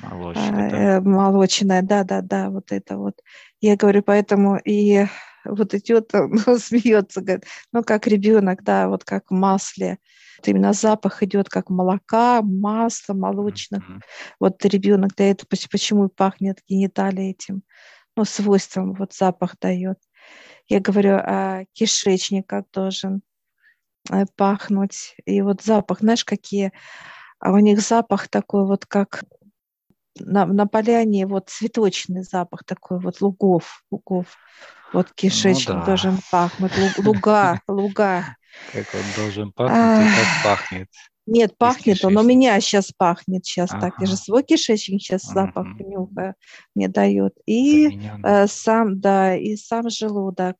Молочное, 0.00 0.70
да. 0.70 0.76
Э, 0.76 1.00
молочное, 1.00 1.82
да, 1.82 2.04
да, 2.04 2.20
да, 2.20 2.50
вот 2.50 2.72
это 2.72 2.96
вот. 2.96 3.20
Я 3.60 3.76
говорю, 3.76 4.02
поэтому 4.02 4.56
и 4.56 5.06
вот 5.44 5.74
идет, 5.74 6.14
он 6.14 6.58
смеется, 6.58 7.20
говорит, 7.20 7.44
ну, 7.72 7.82
как 7.82 8.06
ребенок, 8.06 8.62
да, 8.62 8.88
вот 8.88 9.04
как 9.04 9.30
в 9.30 9.34
масле. 9.34 9.98
Именно 10.48 10.72
запах 10.72 11.22
идет 11.22 11.48
как 11.48 11.70
молока, 11.70 12.42
масла 12.42 13.14
молочных. 13.14 13.88
Mm-hmm. 13.88 14.00
Вот 14.40 14.64
ребенок 14.64 15.14
дает, 15.14 15.48
почему 15.48 16.08
пахнет 16.08 16.60
гениталией 16.68 17.30
этим, 17.30 17.62
ну, 18.16 18.24
свойством 18.24 18.94
вот 18.94 19.12
запах 19.12 19.56
дает. 19.60 19.98
Я 20.68 20.80
говорю, 20.80 21.16
а 21.16 21.64
кишечник 21.72 22.46
как 22.46 22.66
должен 22.72 23.22
э, 24.10 24.24
пахнуть. 24.36 25.16
И 25.26 25.42
вот 25.42 25.62
запах, 25.62 26.00
знаешь, 26.00 26.24
какие 26.24 26.72
а 27.44 27.52
у 27.52 27.58
них 27.58 27.80
запах 27.80 28.28
такой 28.28 28.64
вот, 28.64 28.86
как 28.86 29.24
на, 30.18 30.46
на 30.46 30.66
поляне 30.66 31.26
вот 31.26 31.50
цветочный 31.50 32.22
запах 32.22 32.64
такой 32.64 32.98
вот 32.98 33.20
лугов, 33.20 33.84
лугов. 33.90 34.26
Вот 34.94 35.12
кишечник 35.12 35.68
ну, 35.68 35.80
да. 35.80 35.86
должен 35.86 36.18
пахнуть, 36.30 36.72
луга, 36.98 37.60
луга. 37.68 38.36
Как 38.72 38.86
он 38.94 39.02
должен 39.16 39.52
пахнуть 39.52 40.06
и 40.06 40.16
как 40.16 40.44
пахнет. 40.44 40.88
Нет, 41.26 41.56
пахнет 41.56 42.04
он, 42.04 42.18
у 42.18 42.22
меня 42.22 42.60
сейчас 42.60 42.92
пахнет 42.96 43.46
сейчас 43.46 43.70
ага. 43.72 43.80
так. 43.80 44.00
Я 44.00 44.06
же 44.06 44.16
свой 44.16 44.42
кишечник 44.42 45.00
сейчас 45.00 45.30
ага. 45.30 45.46
запах 45.46 45.66
нюхаю, 45.78 46.34
мне 46.74 46.88
дает. 46.88 47.34
И 47.46 47.98
э, 48.22 48.46
сам, 48.46 49.00
да, 49.00 49.34
и 49.34 49.56
сам 49.56 49.88
желудок. 49.88 50.56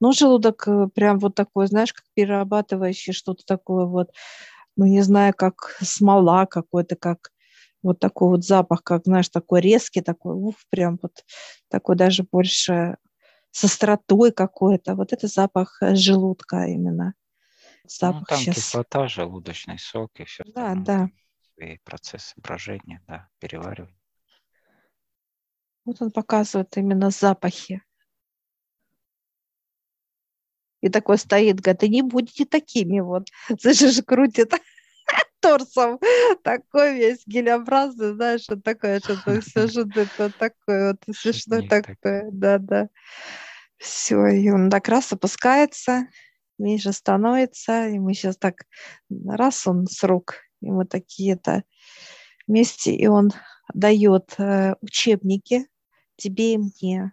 Ну, 0.00 0.12
желудок 0.12 0.66
э, 0.66 0.88
прям 0.92 1.18
вот 1.18 1.36
такой, 1.36 1.68
знаешь, 1.68 1.92
как 1.92 2.04
перерабатывающий 2.14 3.12
что-то 3.12 3.44
такое 3.46 3.86
вот, 3.86 4.10
ну, 4.76 4.84
не 4.86 5.02
знаю, 5.02 5.32
как 5.34 5.76
смола 5.80 6.46
какой-то, 6.46 6.96
как 6.96 7.30
вот 7.82 8.00
такой 8.00 8.30
вот 8.30 8.44
запах, 8.44 8.82
как, 8.82 9.04
знаешь, 9.04 9.28
такой 9.28 9.60
резкий, 9.60 10.00
такой, 10.00 10.34
ух, 10.34 10.56
прям 10.70 10.98
вот 11.00 11.24
такой 11.68 11.94
даже 11.94 12.24
больше 12.24 12.96
с 13.56 13.64
остротой 13.64 14.32
какой-то. 14.32 14.94
Вот 14.94 15.14
это 15.14 15.28
запах 15.28 15.78
э, 15.80 15.94
желудка 15.94 16.66
именно. 16.66 17.14
Ну, 17.84 17.88
запах 17.88 18.20
ну, 18.20 18.26
там 18.28 18.38
сейчас. 18.38 18.56
кислота, 18.56 19.08
желудочный 19.08 19.78
сок 19.78 20.10
и 20.20 20.24
все 20.24 20.44
Да, 20.54 20.74
да. 20.74 21.08
И 21.56 21.78
процесс 21.82 22.34
брожения, 22.36 23.02
да, 23.06 23.30
переваривания. 23.38 23.98
Вот 25.86 26.02
он 26.02 26.10
показывает 26.10 26.76
именно 26.76 27.08
запахи. 27.08 27.82
И 30.82 30.90
такой 30.90 31.16
стоит, 31.16 31.60
говорит, 31.60 31.82
и 31.82 31.88
не 31.88 32.02
будете 32.02 32.44
такими 32.44 33.00
вот. 33.00 33.28
Слышишь, 33.58 34.04
крутит 34.04 34.52
торсом 35.40 35.98
такой 36.42 36.96
весь 36.96 37.22
гелеобразный, 37.26 38.12
знаешь, 38.12 38.44
вот 38.50 38.62
такое 38.62 39.00
что-то 39.00 39.40
все 39.40 39.62
это 39.94 40.30
такое 40.30 40.92
вот 40.92 41.16
смешное 41.16 41.66
такое, 41.66 42.28
да-да. 42.30 42.90
Все, 43.78 44.26
и 44.28 44.50
он 44.50 44.70
так 44.70 44.88
раз 44.88 45.12
опускается, 45.12 46.08
меньше 46.58 46.92
становится, 46.92 47.88
и 47.88 47.98
мы 47.98 48.14
сейчас 48.14 48.36
так, 48.36 48.64
раз 49.28 49.66
он 49.66 49.86
с 49.86 50.02
рук, 50.02 50.36
и 50.62 50.70
мы 50.70 50.86
такие-то 50.86 51.64
вместе, 52.46 52.94
и 52.94 53.06
он 53.06 53.32
дает 53.74 54.34
э, 54.38 54.74
учебники 54.80 55.66
тебе 56.16 56.54
и 56.54 56.58
мне 56.58 57.12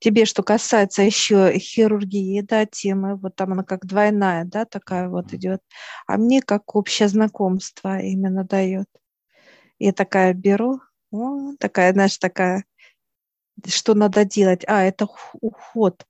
тебе, 0.00 0.24
что 0.24 0.42
касается 0.42 1.02
еще 1.02 1.52
хирургии, 1.58 2.40
да, 2.40 2.66
темы, 2.66 3.16
вот 3.16 3.36
там 3.36 3.52
она 3.52 3.62
как 3.62 3.86
двойная, 3.86 4.44
да, 4.44 4.64
такая 4.64 5.08
вот 5.08 5.32
идет, 5.34 5.60
а 6.06 6.16
мне 6.16 6.42
как 6.42 6.74
общее 6.74 7.08
знакомство 7.08 8.00
именно 8.00 8.44
дает. 8.44 8.88
И 9.78 9.92
такая 9.92 10.34
беру, 10.34 10.80
о, 11.10 11.54
такая, 11.58 11.92
знаешь, 11.92 12.18
такая, 12.18 12.64
что 13.68 13.94
надо 13.94 14.24
делать? 14.24 14.64
А, 14.66 14.82
это 14.82 15.06
уход, 15.40 16.04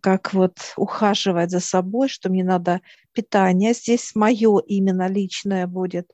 как 0.00 0.34
вот 0.34 0.58
ухаживать 0.76 1.50
за 1.50 1.60
собой, 1.60 2.08
что 2.08 2.28
мне 2.28 2.44
надо 2.44 2.80
питание, 3.12 3.72
здесь 3.72 4.14
мое 4.14 4.60
именно 4.66 5.08
личное 5.08 5.66
будет, 5.66 6.10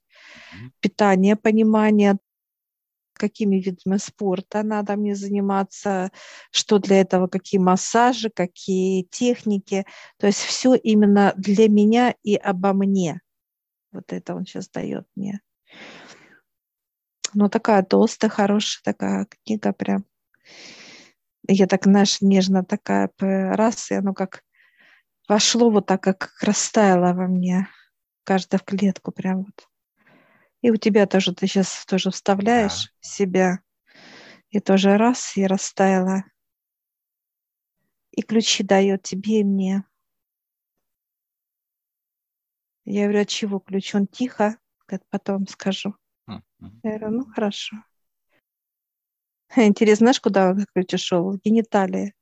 питание, 0.81 1.37
понимание 1.37 2.19
какими 3.19 3.57
видами 3.57 3.99
спорта 3.99 4.63
надо 4.63 4.97
мне 4.97 5.15
заниматься, 5.15 6.11
что 6.51 6.79
для 6.79 7.01
этого, 7.01 7.27
какие 7.27 7.61
массажи, 7.61 8.31
какие 8.31 9.03
техники. 9.03 9.85
То 10.17 10.29
есть 10.29 10.39
все 10.39 10.75
именно 10.75 11.35
для 11.37 11.69
меня 11.69 12.15
и 12.23 12.37
обо 12.37 12.73
мне. 12.73 13.21
Вот 13.93 14.13
это 14.13 14.35
он 14.35 14.47
сейчас 14.47 14.69
дает 14.69 15.07
мне. 15.17 15.41
Ну, 17.35 17.49
такая 17.49 17.83
толстая, 17.83 18.31
хорошая 18.31 18.83
такая 18.85 19.27
книга 19.27 19.73
прям. 19.73 20.05
Я 21.47 21.67
так, 21.67 21.85
знаешь, 21.85 22.21
нежно 22.21 22.65
такая 22.65 23.11
раз, 23.19 23.91
и 23.91 23.95
оно 23.95 24.15
как 24.15 24.45
вошло 25.29 25.71
вот 25.71 25.87
так, 25.87 26.03
как 26.03 26.35
растаяло 26.43 27.13
во 27.13 27.27
мне. 27.27 27.69
Каждая 28.25 28.59
в 28.59 28.65
клетку 28.65 29.13
прям 29.13 29.45
вот. 29.45 29.69
И 30.61 30.71
у 30.71 30.77
тебя 30.77 31.07
тоже, 31.07 31.35
ты 31.35 31.47
сейчас 31.47 31.87
тоже 31.87 32.11
вставляешь 32.11 32.87
да. 32.87 32.91
себя, 33.01 33.61
и 34.51 34.61
тоже 34.61 34.97
раз, 34.97 35.37
и 35.37 35.47
растаяла. 35.47 36.25
И 38.11 38.23
ключи 38.23 38.65
дает 38.65 39.03
тебе 39.03 39.41
и 39.41 39.45
мне. 39.45 39.85
Я 42.85 43.05
говорю, 43.05 43.21
от 43.21 43.29
чего 43.29 43.59
ключ? 43.61 43.95
Он 43.95 44.07
тихо, 44.07 44.57
говорит, 44.87 45.07
потом 45.11 45.47
скажу. 45.47 45.95
Я 46.61 46.71
говорю, 46.99 47.11
ну 47.11 47.25
хорошо. 47.33 47.77
Интересно, 49.57 50.05
знаешь, 50.05 50.21
куда 50.21 50.51
он 50.51 50.67
ключ 50.75 50.95
ушел? 50.95 51.31
В 51.31 51.41
гениталии. 51.41 52.15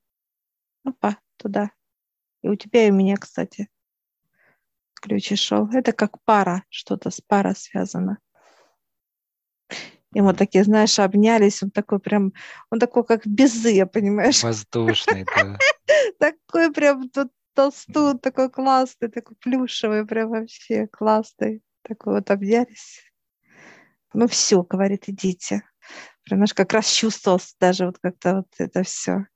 Опа, 0.85 1.18
туда. 1.37 1.70
И 2.42 2.49
у 2.49 2.55
тебя 2.55 2.87
и 2.87 2.90
у 2.90 2.94
меня, 2.94 3.16
кстати, 3.16 3.68
ключ 4.94 5.33
шел. 5.38 5.68
Это 5.72 5.92
как 5.92 6.22
пара, 6.25 6.64
что-то 6.68 7.11
с 7.11 7.20
пара 7.20 7.55
связано. 7.55 8.18
И 10.14 10.20
мы 10.20 10.33
такие, 10.33 10.64
знаешь, 10.64 10.99
обнялись, 10.99 11.62
он 11.62 11.70
такой 11.70 11.99
прям, 11.99 12.33
он 12.70 12.79
такой 12.79 13.05
как 13.05 13.27
безы, 13.27 13.85
понимаешь? 13.87 14.42
Воздушный, 14.42 15.25
да. 15.25 15.59
Такой 16.18 16.72
прям 16.72 17.09
тут 17.11 17.31
толстун, 17.55 18.18
такой 18.18 18.51
классный, 18.51 19.09
такой 19.09 19.37
плюшевый, 19.37 20.07
прям 20.07 20.31
вообще 20.31 20.87
классный. 20.87 21.62
Такой 21.83 22.14
вот 22.14 22.31
обнялись. 22.31 23.03
Ну 24.16 24.26
все, 24.29 24.62
говорит, 24.62 25.11
идите. 25.11 25.62
Прям, 26.24 26.42
как 26.55 26.72
раз 26.72 26.90
чувствовался 26.90 27.55
даже 27.61 27.85
вот 27.85 27.98
как-то 27.98 28.37
вот 28.37 28.48
это 28.57 28.83
все. 28.83 29.26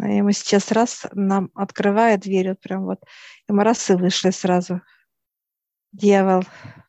И 0.00 0.22
мы 0.22 0.32
сейчас 0.32 0.72
раз 0.72 1.06
нам 1.12 1.50
открывает 1.54 2.22
дверь, 2.22 2.48
вот 2.48 2.60
прям 2.60 2.84
вот, 2.84 3.00
и 3.48 3.52
мы 3.52 3.62
раз 3.62 3.88
и 3.90 3.94
вышли 3.94 4.30
сразу. 4.30 4.80
Дьявол 5.92 6.42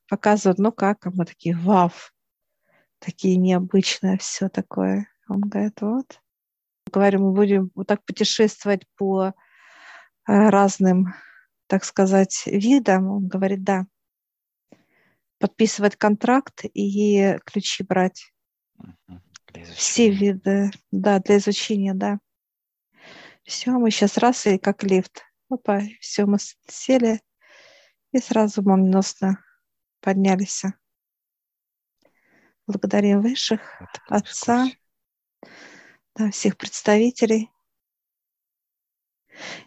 показывает, 0.09 0.57
ну 0.57 0.71
как, 0.71 1.05
а 1.05 1.11
мы 1.11 1.25
такие, 1.25 1.55
вау, 1.55 1.91
такие 2.97 3.37
необычные, 3.37 4.17
все 4.17 4.49
такое. 4.49 5.07
Он 5.29 5.41
говорит, 5.41 5.81
вот. 5.81 6.19
Говорю, 6.91 7.19
мы 7.19 7.33
будем 7.33 7.69
вот 7.75 7.85
так 7.85 8.03
путешествовать 8.05 8.87
по 8.97 9.27
э, 9.27 9.33
разным, 10.25 11.13
так 11.67 11.83
сказать, 11.83 12.41
видам. 12.47 13.07
Он 13.07 13.27
говорит, 13.27 13.63
да. 13.63 13.85
Подписывать 15.45 15.95
контракт 15.95 16.65
и 16.73 17.37
ключи 17.45 17.83
брать. 17.83 18.33
Все 19.75 20.09
виды, 20.09 20.71
да, 20.89 21.19
для 21.19 21.37
изучения, 21.37 21.93
да. 21.93 22.17
Все, 23.43 23.69
мы 23.73 23.91
сейчас 23.91 24.17
раз 24.17 24.47
и 24.47 24.57
как 24.57 24.81
лифт. 24.81 25.21
Опа, 25.47 25.81
все, 26.01 26.25
мы 26.25 26.39
сели 26.67 27.21
и 28.11 28.17
сразу 28.17 28.63
молниеносно 28.63 29.37
поднялись. 29.99 30.63
Благодарим 32.65 33.21
высших, 33.21 33.83
Отца, 34.07 34.65
да, 36.15 36.31
всех 36.31 36.57
представителей. 36.57 37.51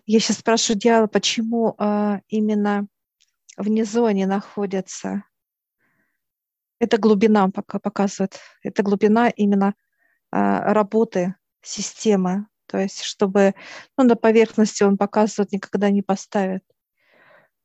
Я 0.06 0.18
сейчас 0.18 0.38
спрашиваю 0.38 0.80
дьявола, 0.80 1.06
почему 1.06 1.76
э, 1.78 2.18
именно 2.26 2.88
внизу 3.56 4.06
они 4.06 4.26
находятся. 4.26 5.22
Это 6.78 6.98
глубина 6.98 7.48
пока 7.50 7.78
показывает. 7.78 8.38
Это 8.62 8.82
глубина 8.82 9.28
именно 9.28 9.74
э, 10.32 10.36
работы 10.72 11.34
системы 11.62 12.46
то 12.68 12.78
есть, 12.78 13.02
чтобы 13.02 13.54
ну, 13.96 14.04
на 14.04 14.14
поверхности 14.14 14.82
он 14.82 14.98
показывает, 14.98 15.52
никогда 15.52 15.90
не 15.90 16.02
поставит. 16.02 16.62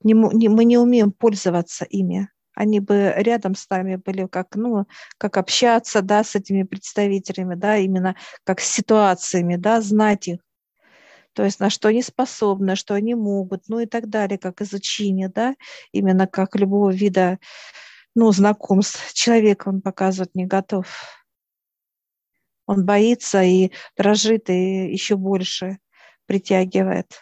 Не, 0.01 0.13
не, 0.13 0.49
мы 0.49 0.65
не 0.65 0.77
умеем 0.77 1.11
пользоваться 1.11 1.85
ими. 1.85 2.29
Они 2.55 2.79
бы 2.79 3.13
рядом 3.17 3.55
с 3.55 3.69
нами 3.69 3.97
были, 3.97 4.27
как, 4.27 4.55
ну, 4.55 4.85
как 5.17 5.37
общаться, 5.37 6.01
да, 6.01 6.23
с 6.23 6.35
этими 6.35 6.63
представителями, 6.63 7.55
да, 7.55 7.77
именно 7.77 8.15
как 8.43 8.61
с 8.61 8.69
ситуациями, 8.69 9.55
да, 9.57 9.81
знать 9.81 10.27
их. 10.27 10.39
То 11.33 11.43
есть 11.43 11.59
на 11.59 11.69
что 11.69 11.89
они 11.89 12.03
способны, 12.03 12.75
что 12.75 12.93
они 12.93 13.15
могут, 13.15 13.67
ну 13.67 13.79
и 13.79 13.87
так 13.87 14.07
далее, 14.07 14.37
как 14.37 14.61
изучение, 14.61 15.29
да, 15.29 15.55
именно 15.91 16.27
как 16.27 16.55
любого 16.55 16.91
вида, 16.91 17.39
ну, 18.15 18.31
знакомств. 18.31 19.13
Человек 19.13 19.67
он 19.67 19.81
показывает 19.81 20.35
не 20.35 20.45
готов 20.45 20.87
он 22.65 22.85
боится 22.85 23.43
и 23.43 23.71
дрожит, 23.97 24.49
и 24.49 24.91
еще 24.91 25.15
больше 25.15 25.79
притягивает. 26.25 27.21